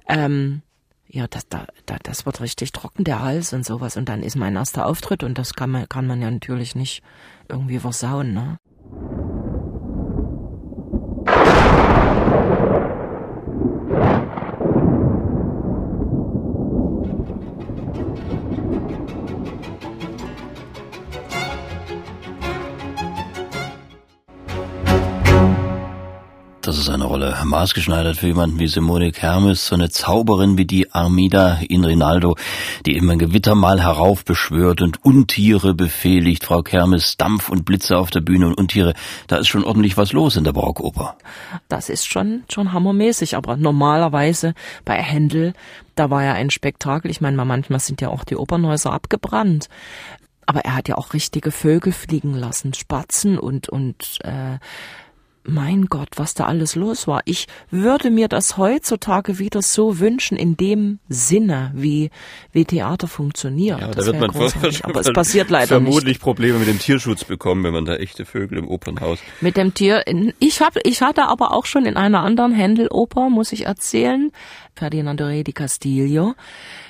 Ähm, 0.08 0.62
ja, 1.10 1.26
das, 1.26 1.48
da, 1.48 1.66
da, 1.86 1.96
das 2.02 2.26
wird 2.26 2.40
richtig 2.40 2.72
trocken, 2.72 3.04
der 3.04 3.22
Hals 3.22 3.52
und 3.52 3.64
sowas. 3.64 3.96
Und 3.96 4.08
dann 4.08 4.22
ist 4.22 4.36
mein 4.36 4.56
erster 4.56 4.86
Auftritt 4.86 5.22
und 5.22 5.38
das 5.38 5.54
kann 5.54 5.70
man, 5.70 5.88
kann 5.88 6.06
man 6.06 6.20
ja 6.20 6.30
natürlich 6.30 6.74
nicht 6.74 7.02
irgendwie 7.48 7.78
versauen, 7.78 8.34
ne? 8.34 8.58
Maßgeschneidert 27.44 28.16
für 28.16 28.28
jemanden 28.28 28.58
wie 28.58 28.68
Simone 28.68 29.12
Kermes, 29.12 29.66
so 29.66 29.74
eine 29.74 29.90
Zauberin 29.90 30.58
wie 30.58 30.64
die 30.64 30.92
Armida 30.92 31.58
in 31.68 31.84
Rinaldo, 31.84 32.36
die 32.86 32.96
immer 32.96 33.16
Gewitter 33.16 33.54
mal 33.54 33.82
heraufbeschwört 33.82 34.82
und 34.82 35.04
Untiere 35.04 35.74
befehligt. 35.74 36.44
Frau 36.44 36.62
Kermes, 36.62 37.16
Dampf 37.16 37.48
und 37.48 37.64
Blitze 37.64 37.96
auf 37.98 38.10
der 38.10 38.20
Bühne 38.20 38.46
und 38.46 38.54
Untiere, 38.54 38.94
da 39.26 39.36
ist 39.36 39.48
schon 39.48 39.64
ordentlich 39.64 39.96
was 39.96 40.12
los 40.12 40.36
in 40.36 40.44
der 40.44 40.52
Barockoper. 40.52 41.16
Das 41.68 41.88
ist 41.88 42.06
schon, 42.06 42.44
schon 42.50 42.72
hammermäßig, 42.72 43.36
aber 43.36 43.56
normalerweise 43.56 44.54
bei 44.84 44.94
Händel, 44.94 45.54
da 45.94 46.10
war 46.10 46.24
ja 46.24 46.32
ein 46.32 46.50
Spektakel. 46.50 47.10
Ich 47.10 47.20
meine, 47.20 47.36
manchmal 47.36 47.80
sind 47.80 48.00
ja 48.00 48.08
auch 48.08 48.24
die 48.24 48.36
Opernhäuser 48.36 48.92
abgebrannt. 48.92 49.68
Aber 50.46 50.60
er 50.60 50.76
hat 50.76 50.88
ja 50.88 50.96
auch 50.96 51.12
richtige 51.12 51.50
Vögel 51.50 51.92
fliegen 51.92 52.32
lassen, 52.32 52.72
Spatzen 52.72 53.38
und, 53.38 53.68
und 53.68 54.18
äh, 54.24 54.58
mein 55.44 55.86
Gott, 55.86 56.10
was 56.16 56.34
da 56.34 56.44
alles 56.44 56.74
los 56.74 57.06
war. 57.06 57.22
Ich 57.24 57.46
würde 57.70 58.10
mir 58.10 58.28
das 58.28 58.56
heutzutage 58.56 59.38
wieder 59.38 59.62
so 59.62 59.98
wünschen, 59.98 60.36
in 60.36 60.56
dem 60.56 60.98
Sinne, 61.08 61.72
wie, 61.74 62.10
wie 62.52 62.64
Theater 62.64 63.08
funktioniert. 63.08 63.80
Ja, 63.80 63.88
da 63.88 64.04
wird 64.04 64.20
man 64.20 64.30
aber 64.30 65.00
es 65.00 65.12
passiert 65.12 65.50
leider 65.50 65.66
vermutlich 65.68 66.04
nicht. 66.04 66.20
Probleme 66.20 66.58
mit 66.58 66.68
dem 66.68 66.78
Tierschutz 66.78 67.24
bekommen, 67.24 67.64
wenn 67.64 67.72
man 67.72 67.84
da 67.84 67.96
echte 67.96 68.24
Vögel 68.24 68.58
im 68.58 68.68
Opernhaus. 68.68 69.18
Mit 69.40 69.56
dem 69.56 69.74
Tier, 69.74 70.04
ich 70.38 70.60
habe, 70.60 70.80
ich 70.84 71.02
hatte 71.02 71.24
aber 71.24 71.52
auch 71.52 71.66
schon 71.66 71.86
in 71.86 71.96
einer 71.96 72.22
anderen 72.22 72.52
Händeloper, 72.52 73.30
muss 73.30 73.52
ich 73.52 73.66
erzählen, 73.66 74.30
Ferdinando 74.74 75.24
Re 75.24 75.44
di 75.44 75.52
Castillo, 75.52 76.34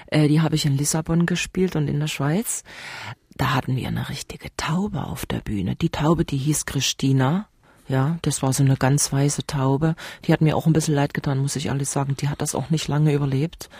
äh, 0.08 0.28
die 0.28 0.40
habe 0.40 0.56
ich 0.56 0.66
in 0.66 0.76
Lissabon 0.76 1.26
gespielt 1.26 1.76
und 1.76 1.88
in 1.88 2.00
der 2.00 2.08
Schweiz. 2.08 2.64
Da 3.36 3.54
hatten 3.54 3.76
wir 3.76 3.86
eine 3.86 4.08
richtige 4.08 4.48
Taube 4.56 5.04
auf 5.04 5.24
der 5.24 5.38
Bühne. 5.38 5.76
Die 5.76 5.90
Taube, 5.90 6.24
die 6.24 6.36
hieß 6.36 6.66
Christina 6.66 7.48
ja, 7.88 8.18
das 8.22 8.42
war 8.42 8.52
so 8.52 8.62
eine 8.62 8.76
ganz 8.76 9.12
weiße 9.12 9.46
Taube. 9.46 9.94
Die 10.24 10.32
hat 10.32 10.40
mir 10.40 10.56
auch 10.56 10.66
ein 10.66 10.72
bisschen 10.72 10.94
leid 10.94 11.14
getan, 11.14 11.38
muss 11.38 11.56
ich 11.56 11.70
alles 11.70 11.90
sagen. 11.90 12.16
Die 12.20 12.28
hat 12.28 12.42
das 12.42 12.54
auch 12.54 12.70
nicht 12.70 12.86
lange 12.86 13.14
überlebt, 13.14 13.70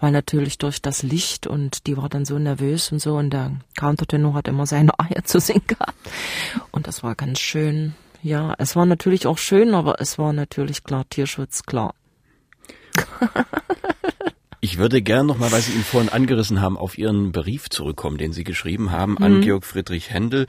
weil 0.00 0.10
natürlich 0.10 0.58
durch 0.58 0.80
das 0.80 1.02
Licht 1.02 1.46
und 1.46 1.86
die 1.86 1.96
war 1.96 2.08
dann 2.08 2.24
so 2.24 2.38
nervös 2.38 2.90
und 2.92 2.98
so 3.00 3.16
und 3.16 3.30
der 3.30 3.52
Countertenor 3.76 4.34
hat 4.34 4.48
immer 4.48 4.66
seine 4.66 4.92
Eier 4.98 5.24
zu 5.24 5.38
singen 5.38 5.66
gehabt. 5.66 5.94
Und 6.70 6.86
das 6.86 7.02
war 7.02 7.14
ganz 7.14 7.40
schön. 7.40 7.94
Ja, 8.22 8.54
es 8.58 8.76
war 8.76 8.86
natürlich 8.86 9.26
auch 9.26 9.38
schön, 9.38 9.74
aber 9.74 10.00
es 10.00 10.18
war 10.18 10.32
natürlich 10.32 10.84
klar 10.84 11.04
Tierschutz, 11.08 11.64
klar. 11.64 11.94
Ich 14.64 14.78
würde 14.78 15.02
gern 15.02 15.26
nochmal, 15.26 15.50
weil 15.50 15.60
Sie 15.60 15.72
ihn 15.72 15.82
vorhin 15.82 16.08
angerissen 16.08 16.60
haben, 16.60 16.78
auf 16.78 16.96
Ihren 16.96 17.32
Brief 17.32 17.68
zurückkommen, 17.68 18.16
den 18.16 18.32
Sie 18.32 18.44
geschrieben 18.44 18.92
haben 18.92 19.18
an 19.18 19.38
mhm. 19.38 19.40
Georg 19.40 19.66
Friedrich 19.66 20.10
Händel 20.10 20.46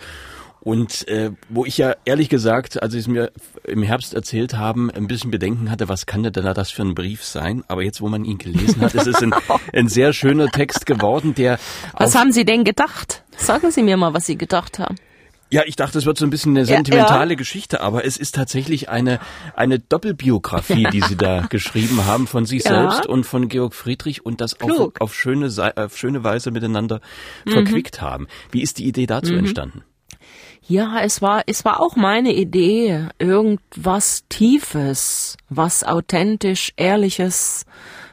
und 0.63 1.07
äh, 1.09 1.31
wo 1.49 1.65
ich 1.65 1.77
ja 1.77 1.95
ehrlich 2.05 2.29
gesagt, 2.29 2.81
als 2.81 2.93
Sie 2.93 2.99
es 2.99 3.07
mir 3.07 3.31
im 3.65 3.83
Herbst 3.83 4.13
erzählt 4.13 4.53
haben, 4.55 4.89
ein 4.89 5.07
bisschen 5.07 5.29
Bedenken 5.29 5.69
hatte, 5.69 5.89
was 5.89 6.05
kann 6.05 6.23
denn 6.23 6.31
da 6.31 6.53
das 6.53 6.71
für 6.71 6.83
ein 6.83 6.95
Brief 6.95 7.23
sein? 7.23 7.63
Aber 7.67 7.83
jetzt, 7.83 7.99
wo 7.99 8.07
man 8.07 8.23
ihn 8.23 8.37
gelesen 8.37 8.81
hat, 8.81 8.93
ist 8.95 9.07
es 9.07 9.21
ein, 9.21 9.33
ein 9.73 9.89
sehr 9.89 10.13
schöner 10.13 10.47
Text 10.47 10.85
geworden, 10.85 11.35
der. 11.35 11.59
Was 11.97 12.15
haben 12.15 12.31
Sie 12.31 12.45
denn 12.45 12.63
gedacht? 12.63 13.23
Sagen 13.35 13.71
Sie 13.71 13.83
mir 13.83 13.97
mal, 13.97 14.13
was 14.13 14.25
Sie 14.25 14.37
gedacht 14.37 14.79
haben. 14.79 14.95
Ja, 15.49 15.63
ich 15.65 15.75
dachte, 15.75 15.99
es 15.99 16.05
wird 16.05 16.17
so 16.17 16.25
ein 16.25 16.29
bisschen 16.29 16.53
eine 16.53 16.65
sentimentale 16.65 17.25
ja, 17.25 17.29
ja. 17.31 17.35
Geschichte, 17.35 17.81
aber 17.81 18.05
es 18.05 18.15
ist 18.17 18.33
tatsächlich 18.33 18.89
eine, 18.89 19.19
eine 19.55 19.79
Doppelbiografie, 19.79 20.87
die 20.91 21.01
Sie 21.01 21.17
da 21.17 21.41
geschrieben 21.41 22.05
haben 22.05 22.25
von 22.25 22.45
sich 22.45 22.63
ja. 22.63 22.89
selbst 22.89 23.05
und 23.05 23.25
von 23.25 23.49
Georg 23.49 23.75
Friedrich 23.75 24.25
und 24.25 24.39
das 24.39 24.59
auf, 24.61 24.93
auf, 24.99 25.13
schöne, 25.13 25.51
auf 25.75 25.97
schöne 25.97 26.23
Weise 26.23 26.51
miteinander 26.51 27.01
mhm. 27.45 27.51
verquickt 27.51 28.01
haben. 28.01 28.27
Wie 28.51 28.61
ist 28.61 28.79
die 28.79 28.87
Idee 28.87 29.05
dazu 29.05 29.33
mhm. 29.33 29.39
entstanden? 29.39 29.83
Ja, 30.65 31.01
es 31.01 31.21
war, 31.21 31.43
es 31.45 31.65
war 31.65 31.81
auch 31.81 31.97
meine 31.97 32.33
Idee, 32.33 33.07
irgendwas 33.19 34.23
Tiefes, 34.29 35.35
was 35.49 35.83
authentisch, 35.83 36.71
Ehrliches 36.77 37.65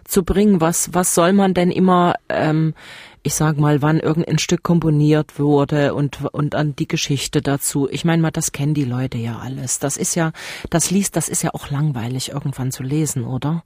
zu 0.05 0.25
bringen. 0.25 0.61
Was, 0.61 0.93
was 0.93 1.15
soll 1.15 1.33
man 1.33 1.55
denn 1.55 1.71
immer 1.71 2.15
ähm, 2.29 2.75
ich 3.23 3.35
sag 3.35 3.59
mal, 3.59 3.83
wann 3.83 4.01
irgendein 4.01 4.39
Stück 4.39 4.63
komponiert 4.63 5.39
wurde 5.39 5.93
und, 5.95 6.25
und 6.33 6.55
an 6.55 6.75
die 6.75 6.89
Geschichte 6.89 7.43
dazu. 7.43 7.87
Ich 7.91 8.05
meine 8.05 8.23
mal, 8.23 8.31
das 8.31 8.53
kennen 8.53 8.73
die 8.73 8.85
Leute 8.85 9.19
ja 9.19 9.39
alles. 9.39 9.79
Das 9.79 9.99
ist 9.99 10.15
ja, 10.15 10.33
das 10.71 10.91
liest, 10.91 11.17
das 11.17 11.29
ist 11.29 11.43
ja 11.43 11.53
auch 11.53 11.71
langweilig 11.71 12.31
irgendwann 12.31 12.73
zu 12.73 12.83
lesen, 12.83 13.25
oder? 13.25 13.63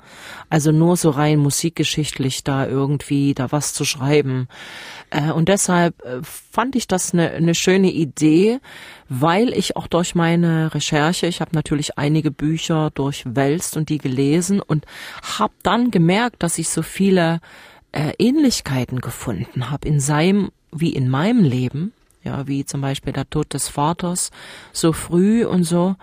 Also 0.50 0.72
nur 0.72 0.96
so 0.96 1.10
rein 1.10 1.38
musikgeschichtlich 1.38 2.42
da 2.42 2.66
irgendwie 2.66 3.32
da 3.34 3.52
was 3.52 3.74
zu 3.74 3.84
schreiben. 3.84 4.48
Äh, 5.10 5.30
und 5.30 5.48
deshalb 5.48 6.02
äh, 6.04 6.20
fand 6.22 6.74
ich 6.74 6.88
das 6.88 7.12
eine, 7.12 7.30
eine 7.30 7.54
schöne 7.54 7.92
Idee, 7.92 8.58
weil 9.08 9.52
ich 9.52 9.76
auch 9.76 9.86
durch 9.86 10.16
meine 10.16 10.74
Recherche, 10.74 11.28
ich 11.28 11.40
habe 11.40 11.54
natürlich 11.54 11.96
einige 11.96 12.32
Bücher 12.32 12.90
durchwälzt 12.92 13.76
und 13.76 13.88
die 13.88 13.98
gelesen 13.98 14.60
und 14.60 14.84
habe 15.38 15.54
dann 15.62 15.92
gemerkt, 15.92 16.42
dass 16.42 16.58
ich 16.58 16.68
so 16.68 16.82
viele 16.82 17.40
äh, 17.94 18.12
Ähnlichkeiten 18.18 19.00
gefunden 19.00 19.70
habe 19.70 19.86
in 19.88 20.00
seinem 20.00 20.50
wie 20.74 20.90
in 20.90 21.08
meinem 21.08 21.44
Leben, 21.44 21.92
ja, 22.24 22.46
wie 22.46 22.64
zum 22.64 22.80
Beispiel 22.80 23.12
der 23.12 23.30
Tod 23.30 23.54
des 23.54 23.68
Vaters 23.68 24.30
so 24.72 24.92
früh 24.92 25.46
und 25.46 25.64
so. 25.64 25.96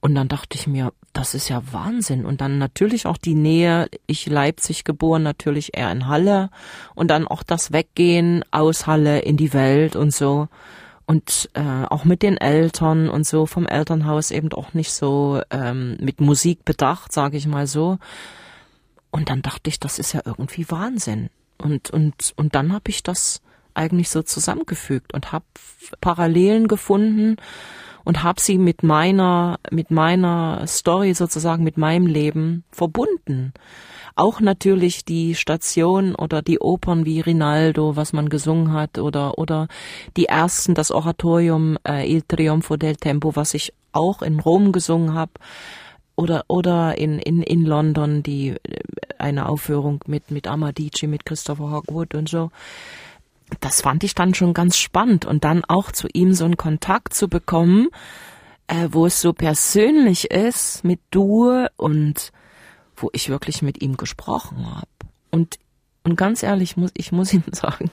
Und 0.00 0.14
dann 0.14 0.28
dachte 0.28 0.56
ich 0.56 0.66
mir, 0.66 0.92
das 1.12 1.34
ist 1.34 1.48
ja 1.48 1.62
Wahnsinn. 1.72 2.24
Und 2.24 2.40
dann 2.40 2.58
natürlich 2.58 3.06
auch 3.06 3.16
die 3.16 3.34
Nähe, 3.34 3.88
ich 4.06 4.26
Leipzig 4.26 4.84
geboren, 4.84 5.22
natürlich 5.22 5.76
eher 5.76 5.90
in 5.90 6.06
Halle. 6.06 6.50
Und 6.94 7.08
dann 7.08 7.26
auch 7.26 7.42
das 7.42 7.72
Weggehen 7.72 8.44
aus 8.50 8.86
Halle 8.86 9.20
in 9.20 9.36
die 9.36 9.52
Welt 9.52 9.96
und 9.96 10.12
so. 10.12 10.48
Und 11.06 11.48
äh, 11.54 11.86
auch 11.88 12.04
mit 12.04 12.22
den 12.22 12.36
Eltern 12.36 13.08
und 13.08 13.26
so, 13.26 13.46
vom 13.46 13.66
Elternhaus 13.66 14.30
eben 14.30 14.52
auch 14.52 14.74
nicht 14.74 14.92
so 14.92 15.40
ähm, 15.50 15.96
mit 16.00 16.20
Musik 16.20 16.64
bedacht, 16.64 17.12
sage 17.12 17.36
ich 17.36 17.46
mal 17.46 17.66
so. 17.66 17.98
Und 19.18 19.30
dann 19.30 19.42
dachte 19.42 19.68
ich, 19.68 19.80
das 19.80 19.98
ist 19.98 20.12
ja 20.12 20.20
irgendwie 20.24 20.70
Wahnsinn. 20.70 21.28
Und, 21.60 21.90
und, 21.90 22.34
und 22.36 22.54
dann 22.54 22.72
habe 22.72 22.88
ich 22.88 23.02
das 23.02 23.42
eigentlich 23.74 24.10
so 24.10 24.22
zusammengefügt 24.22 25.12
und 25.12 25.32
habe 25.32 25.44
Parallelen 26.00 26.68
gefunden 26.68 27.34
und 28.04 28.22
habe 28.22 28.40
sie 28.40 28.58
mit 28.58 28.84
meiner, 28.84 29.58
mit 29.72 29.90
meiner 29.90 30.64
Story 30.68 31.14
sozusagen, 31.14 31.64
mit 31.64 31.76
meinem 31.76 32.06
Leben 32.06 32.62
verbunden. 32.70 33.54
Auch 34.14 34.40
natürlich 34.40 35.04
die 35.04 35.34
Station 35.34 36.14
oder 36.14 36.40
die 36.40 36.60
Opern 36.60 37.04
wie 37.04 37.18
Rinaldo, 37.18 37.96
was 37.96 38.12
man 38.12 38.28
gesungen 38.28 38.72
hat, 38.72 38.98
oder, 38.98 39.36
oder 39.36 39.66
die 40.16 40.26
ersten, 40.26 40.76
das 40.76 40.92
Oratorium 40.92 41.76
äh, 41.84 42.08
Il 42.08 42.22
Trionfo 42.22 42.76
del 42.76 42.94
Tempo, 42.94 43.34
was 43.34 43.54
ich 43.54 43.74
auch 43.90 44.22
in 44.22 44.38
Rom 44.38 44.70
gesungen 44.70 45.14
habe 45.14 45.32
oder 46.18 46.44
oder 46.48 46.98
in 46.98 47.18
in 47.18 47.42
in 47.42 47.64
London 47.64 48.22
die 48.22 48.50
äh, 48.50 48.56
eine 49.18 49.48
Aufführung 49.48 50.04
mit 50.06 50.30
mit 50.30 50.46
Amadici 50.46 51.06
mit 51.06 51.24
Christopher 51.24 51.70
Hogwood 51.70 52.14
und 52.14 52.28
so 52.28 52.50
das 53.60 53.80
fand 53.80 54.04
ich 54.04 54.14
dann 54.14 54.34
schon 54.34 54.52
ganz 54.52 54.76
spannend 54.76 55.24
und 55.24 55.44
dann 55.44 55.64
auch 55.64 55.90
zu 55.92 56.08
ihm 56.12 56.34
so 56.34 56.44
einen 56.44 56.58
Kontakt 56.58 57.14
zu 57.14 57.28
bekommen 57.28 57.88
äh, 58.68 58.88
wo 58.92 59.06
es 59.06 59.20
so 59.20 59.32
persönlich 59.32 60.30
ist 60.30 60.84
mit 60.84 61.00
du 61.10 61.66
und 61.76 62.32
wo 62.96 63.10
ich 63.12 63.28
wirklich 63.28 63.62
mit 63.62 63.82
ihm 63.82 63.96
gesprochen 63.96 64.66
habe. 64.72 64.86
Und, 65.30 65.58
und 66.04 66.16
ganz 66.16 66.42
ehrlich, 66.42 66.76
muss, 66.76 66.90
ich 66.94 67.10
muss 67.10 67.32
Ihnen 67.32 67.44
sagen, 67.52 67.90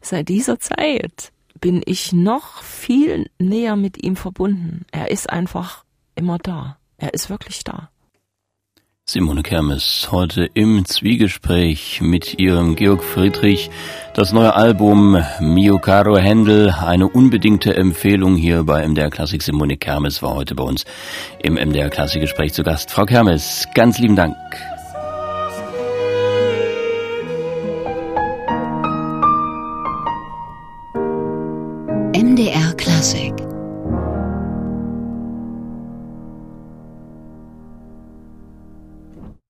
seit 0.00 0.28
dieser 0.28 0.58
Zeit 0.58 1.32
bin 1.60 1.82
ich 1.84 2.12
noch 2.12 2.62
viel 2.62 3.30
näher 3.38 3.76
mit 3.76 4.02
ihm 4.02 4.16
verbunden. 4.16 4.84
Er 4.90 5.10
ist 5.10 5.30
einfach 5.30 5.84
immer 6.16 6.38
da. 6.38 6.76
Er 7.02 7.12
ist 7.14 7.30
wirklich 7.30 7.64
da. 7.64 7.90
Simone 9.04 9.42
Kermes 9.42 10.10
heute 10.12 10.48
im 10.54 10.84
Zwiegespräch 10.84 12.00
mit 12.00 12.38
ihrem 12.38 12.76
Georg 12.76 13.02
Friedrich. 13.02 13.70
Das 14.14 14.32
neue 14.32 14.54
Album 14.54 15.20
Mio 15.40 15.80
Caro 15.80 16.16
Händel, 16.16 16.70
eine 16.70 17.08
unbedingte 17.08 17.74
Empfehlung 17.74 18.36
hier 18.36 18.62
bei 18.62 18.86
MDR 18.86 19.10
Klassik. 19.10 19.42
Simone 19.42 19.76
Kermes 19.76 20.22
war 20.22 20.36
heute 20.36 20.54
bei 20.54 20.62
uns 20.62 20.84
im 21.42 21.54
MDR 21.54 21.90
Klassikgespräch 21.90 22.52
zu 22.52 22.62
Gast. 22.62 22.92
Frau 22.92 23.04
Kermes, 23.04 23.66
ganz 23.74 23.98
lieben 23.98 24.14
Dank. 24.14 24.36
MDR 32.14 32.72
Klassik 32.74 33.41